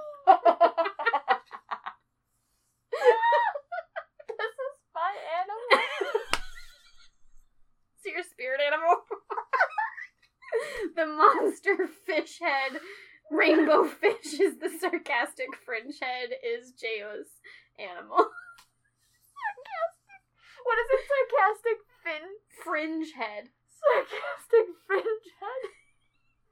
[4.27, 5.83] this is my animal.
[7.95, 8.95] it's your spirit animal.
[10.95, 12.79] the monster fish head
[13.31, 17.31] rainbow fish is the sarcastic fringe head is Jayo's
[17.79, 18.27] animal.
[19.31, 20.21] sarcastic.
[20.67, 21.01] What is it?
[21.09, 22.23] Sarcastic fin?
[22.63, 23.49] Fringe head.
[23.79, 25.63] Sarcastic fringe head.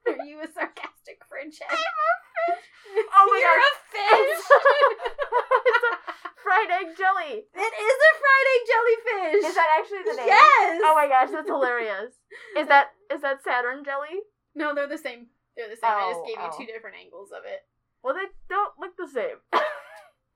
[0.08, 1.70] Are you a sarcastic fringe head?
[1.70, 2.14] I'm a
[2.56, 2.66] fish.
[3.14, 3.70] Oh my You're gosh.
[3.70, 4.42] a fish.
[5.70, 5.94] it's a
[6.42, 7.46] fried egg jelly.
[7.46, 9.46] it is a fried egg jellyfish.
[9.46, 10.26] Is that actually the name?
[10.28, 10.82] Yes.
[10.84, 12.14] Oh my gosh, that's hilarious.
[12.58, 14.26] Is that is that Saturn jelly?
[14.56, 15.28] No, they're the same.
[15.60, 15.92] They're the same.
[15.92, 16.56] I just Oh, gave you oh.
[16.58, 17.68] two different angles of it.
[18.02, 19.44] Well, they don't look the same.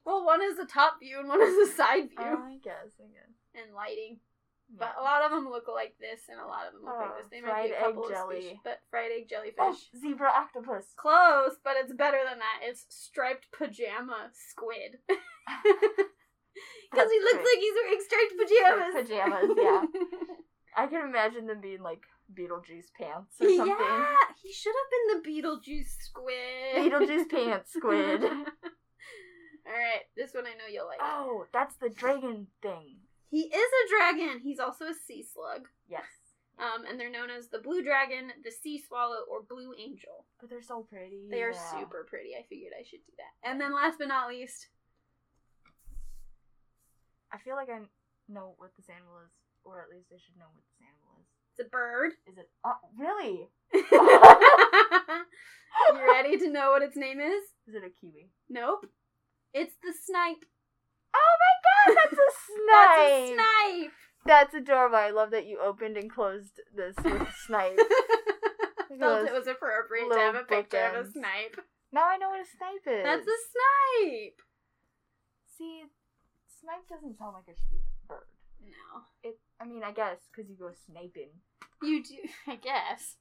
[0.05, 2.19] Well, one is a top view and one is a side view.
[2.35, 2.91] Oh, I guess.
[2.99, 3.31] I guess.
[3.55, 4.19] and lighting.
[4.67, 7.07] But a lot of them look like this, and a lot of them look Oh,
[7.07, 7.27] like this.
[7.27, 8.41] Oh, they might be a couple of jelly.
[8.41, 9.55] species, but fried egg jellyfish.
[9.63, 10.91] Oh, zebra octopus.
[10.97, 12.67] Close, but it's better than that.
[12.67, 14.99] It's striped pajama squid.
[16.91, 17.47] Because he looks great.
[17.47, 18.91] like he's wearing striped pajamas.
[18.91, 19.81] Striped pajamas, yeah.
[20.83, 22.01] I can imagine them being like
[22.31, 23.67] Beetlejuice pants or something.
[23.79, 26.75] yeah, he should have been the Beetlejuice squid.
[26.91, 28.23] Beetlejuice pants squid.
[28.23, 30.99] Alright, this one I know you'll like.
[31.01, 32.97] Oh, that's the dragon thing.
[33.29, 34.39] He is a dragon.
[34.41, 35.67] He's also a sea slug.
[35.89, 36.03] Yes.
[36.59, 40.25] Um, and they're known as the blue dragon, the sea swallow, or blue angel.
[40.39, 41.27] But they're so pretty.
[41.31, 41.79] They are Yeah.
[41.79, 42.35] super pretty.
[42.37, 43.49] I figured I should do that.
[43.49, 44.67] And then last but not least,
[47.31, 47.79] I feel like I
[48.29, 49.31] know what this animal is,
[49.65, 50.92] or at least I should know what this animal is.
[51.53, 52.13] It's a bird.
[52.27, 52.49] Is it?
[52.63, 53.49] Uh, really?
[53.73, 53.91] you
[56.07, 57.43] ready to know what its name is?
[57.67, 58.29] Is it a kiwi?
[58.49, 58.87] Nope.
[59.53, 60.45] It's the snipe.
[61.15, 62.63] Oh my god, that's a snipe!
[62.73, 63.91] That's a snipe.
[64.25, 64.95] That's adorable.
[64.95, 67.77] I love that you opened and closed this with snipe.
[68.99, 71.59] Felt it was appropriate to have a picture of a snipe.
[71.91, 73.03] now I know what a snipe is.
[73.03, 74.41] That's a snipe.
[75.57, 75.83] See,
[76.61, 78.25] snipe doesn't sound like it should be a bird.
[78.63, 79.01] No.
[79.23, 79.37] It.
[79.63, 81.29] I mean, I guess because you go sniping.
[81.81, 82.15] You do,
[82.51, 83.15] I guess.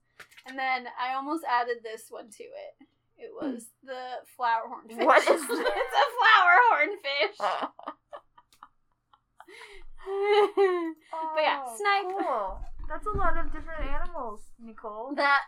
[0.47, 2.87] And then I almost added this one to it.
[3.17, 4.99] It was the flower hornfish.
[4.99, 5.05] Hmm.
[5.07, 7.39] What is it's a flower hornfish.
[11.35, 12.27] But yeah, Oh, snipe.
[12.27, 12.61] Cool.
[12.89, 15.15] That's a lot of different animals, Nicole.
[15.17, 15.43] that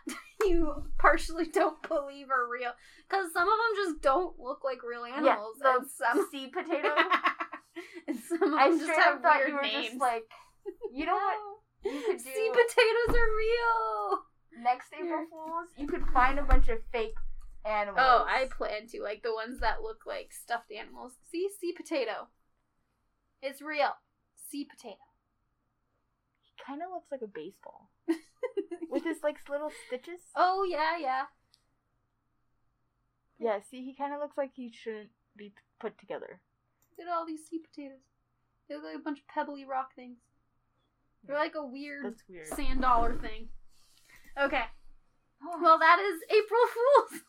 [0.45, 2.71] you partially don't believe are real.
[3.07, 5.57] Because some of them just don't look like real animals.
[5.61, 6.89] yeah, and some, sea potato.
[8.07, 9.87] and some of I just have thought weird you were names.
[9.89, 10.23] just like,
[10.93, 11.37] you know what?
[11.85, 14.63] You could do Sea potatoes are real.
[14.63, 15.67] next April Fools.
[15.77, 17.13] You could find a bunch of fake
[17.63, 17.99] animals.
[18.01, 19.03] Oh, I plan to.
[19.03, 21.13] Like the ones that look like stuffed animals.
[21.31, 21.47] See?
[21.61, 22.29] Sea potato.
[23.39, 23.91] It's real.
[24.49, 24.97] Sea potato.
[26.41, 27.91] He kind of looks like a baseball
[28.89, 30.21] with his like little stitches.
[30.35, 31.23] oh, yeah, yeah.
[33.37, 36.39] Yeah, see, he kind of looks like he shouldn't be put together.
[36.97, 37.99] Look at all these sea potatoes.
[38.67, 40.17] They look like a bunch of pebbly rock things.
[41.27, 42.47] They're like a weird That's weird.
[42.47, 43.49] sand dollar thing.
[44.39, 44.63] Okay.
[45.43, 47.21] Oh, Well, that is April Fool's.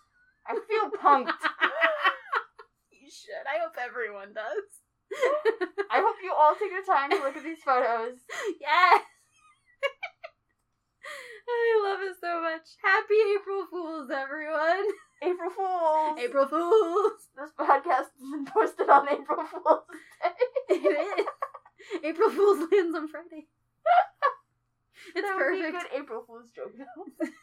[0.47, 1.32] I feel punked.
[2.93, 3.44] you should.
[3.47, 4.66] I hope everyone does.
[5.90, 8.18] I hope you all take the time to look at these photos.
[8.60, 9.02] yes.
[11.48, 12.66] I love it so much.
[12.82, 14.85] Happy April Fools, everyone.
[15.23, 16.18] April Fools.
[16.18, 17.12] April Fools.
[17.36, 19.85] This podcast isn't posted on April Fool's
[20.23, 20.74] Day.
[20.74, 21.27] It is.
[22.02, 23.47] April Fools lands on Friday.
[25.15, 25.91] It's that would be a perfect.
[25.93, 27.27] good April Fool's joke, though.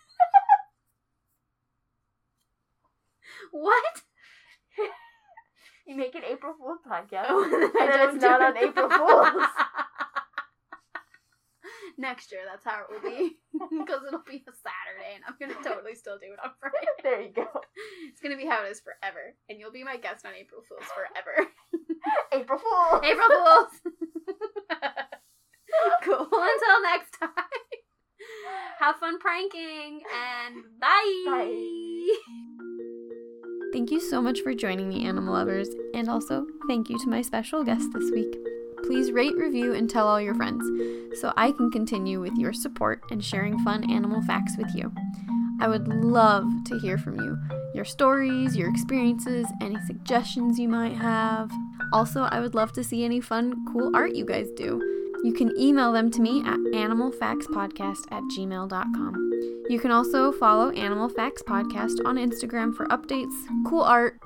[3.52, 4.02] What?
[5.86, 8.58] You make an April Fool's podcast, Oh, and I then it's not do on.
[8.58, 9.44] April Fool's.
[11.98, 13.36] Next year, that's how it will be.
[13.52, 16.88] Because it'll be a Saturday, and I'm gonna totally still do it on Friday.
[17.04, 17.48] there you go.
[18.08, 20.88] It's gonna be how it is forever, and you'll be my guest on April Fools
[20.96, 21.50] forever.
[22.32, 23.02] April Fool.
[23.04, 23.82] April Fools.
[26.04, 26.28] cool.
[26.32, 27.30] Until next time.
[28.80, 31.24] Have fun pranking, and bye.
[31.26, 32.16] Bye.
[33.74, 37.22] Thank you so much for joining me, animal lovers, and also thank you to my
[37.22, 38.36] special guest this week.
[38.84, 40.64] Please rate, review, and tell all your friends
[41.20, 44.92] so I can continue with your support and sharing fun animal facts with you.
[45.60, 47.38] I would love to hear from you
[47.74, 51.50] your stories, your experiences, any suggestions you might have.
[51.92, 55.03] Also, I would love to see any fun, cool art you guys do.
[55.24, 59.32] You can email them to me at animalfactspodcast at gmail.com.
[59.70, 63.34] You can also follow Animal Facts Podcast on Instagram for updates,
[63.66, 64.20] cool art,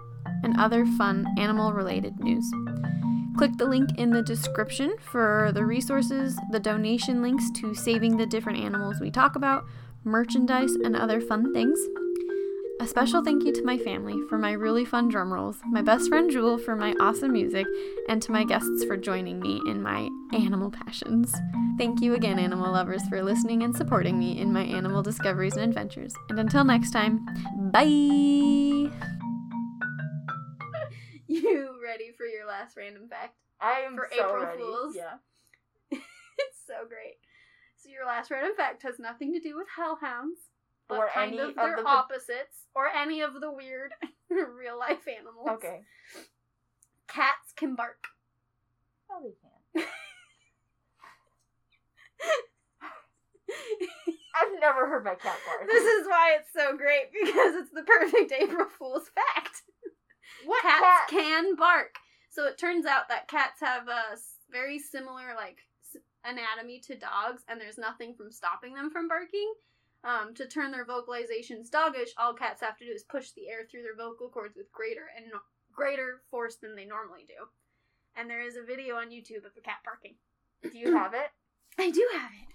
[0.44, 2.52] and other fun animal related news.
[3.38, 8.26] Click the link in the description for the resources, the donation links to saving the
[8.26, 9.66] different animals we talk about,
[10.04, 11.80] merchandise, and other fun things.
[12.80, 16.10] A special thank you to my family for my really fun drum rolls, my best
[16.10, 17.66] friend Jewel for my awesome music,
[18.08, 21.34] and to my guests for joining me in my animal passions.
[21.80, 25.64] Thank you again, animal lovers, for listening and supporting me in my animal discoveries and
[25.64, 26.14] adventures.
[26.30, 27.26] And until next time,
[27.72, 28.92] bye!
[31.30, 33.36] You ready for your last random fact?
[33.60, 34.62] I am for so April ready.
[34.62, 34.96] Fools.
[34.96, 35.16] Yeah.
[35.92, 37.18] it's so great.
[37.76, 40.40] So your last random fact has nothing to do with hellhounds,
[40.88, 43.94] but Or kind any of of their the opposites, or any of the weird
[44.30, 45.48] real life animals.
[45.50, 45.82] Okay.
[47.08, 48.08] Cats can bark.
[49.12, 49.88] Oh, they can.
[54.36, 55.68] I've never heard my cat bark.
[55.68, 59.64] this is why it's so great because it's the perfect April Fool's fact.
[60.46, 61.10] what cats cat?
[61.10, 61.96] can bark.
[62.30, 64.18] So it turns out that cats have a
[64.52, 65.58] very similar like
[66.24, 69.52] anatomy to dogs, and there's nothing from stopping them from barking.
[70.08, 73.68] Um, to turn their vocalizations doggish, all cats have to do is push the air
[73.70, 75.42] through their vocal cords with greater and no-
[75.74, 77.48] greater force than they normally do.
[78.16, 80.16] And there is a video on YouTube of a cat barking.
[80.64, 81.28] Do you have it?
[81.78, 82.48] I do have it.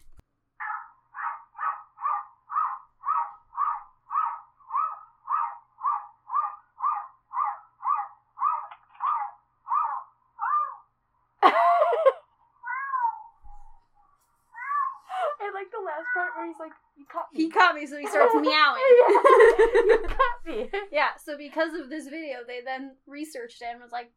[15.42, 17.98] I like the last part where he's like, "You caught me." He caught me, so
[17.98, 18.46] he starts meowing.
[18.54, 18.78] yeah.
[19.82, 20.70] You caught me.
[20.92, 24.12] Yeah, so because of this video, they then researched it and was like,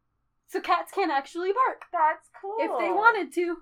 [0.48, 2.56] so cats can actually bark That's cool.
[2.60, 3.56] if they wanted to.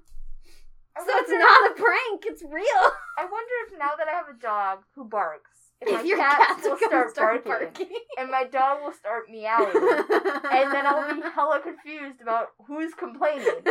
[0.97, 2.85] I So it's not a prank, it's real.
[3.18, 5.51] I wonder if now that I have a dog who barks,
[5.81, 9.74] if, my your cats, will are gonna start, barking, and my dog will start meowing,
[9.74, 13.64] and then I'll be hella confused about who's complaining.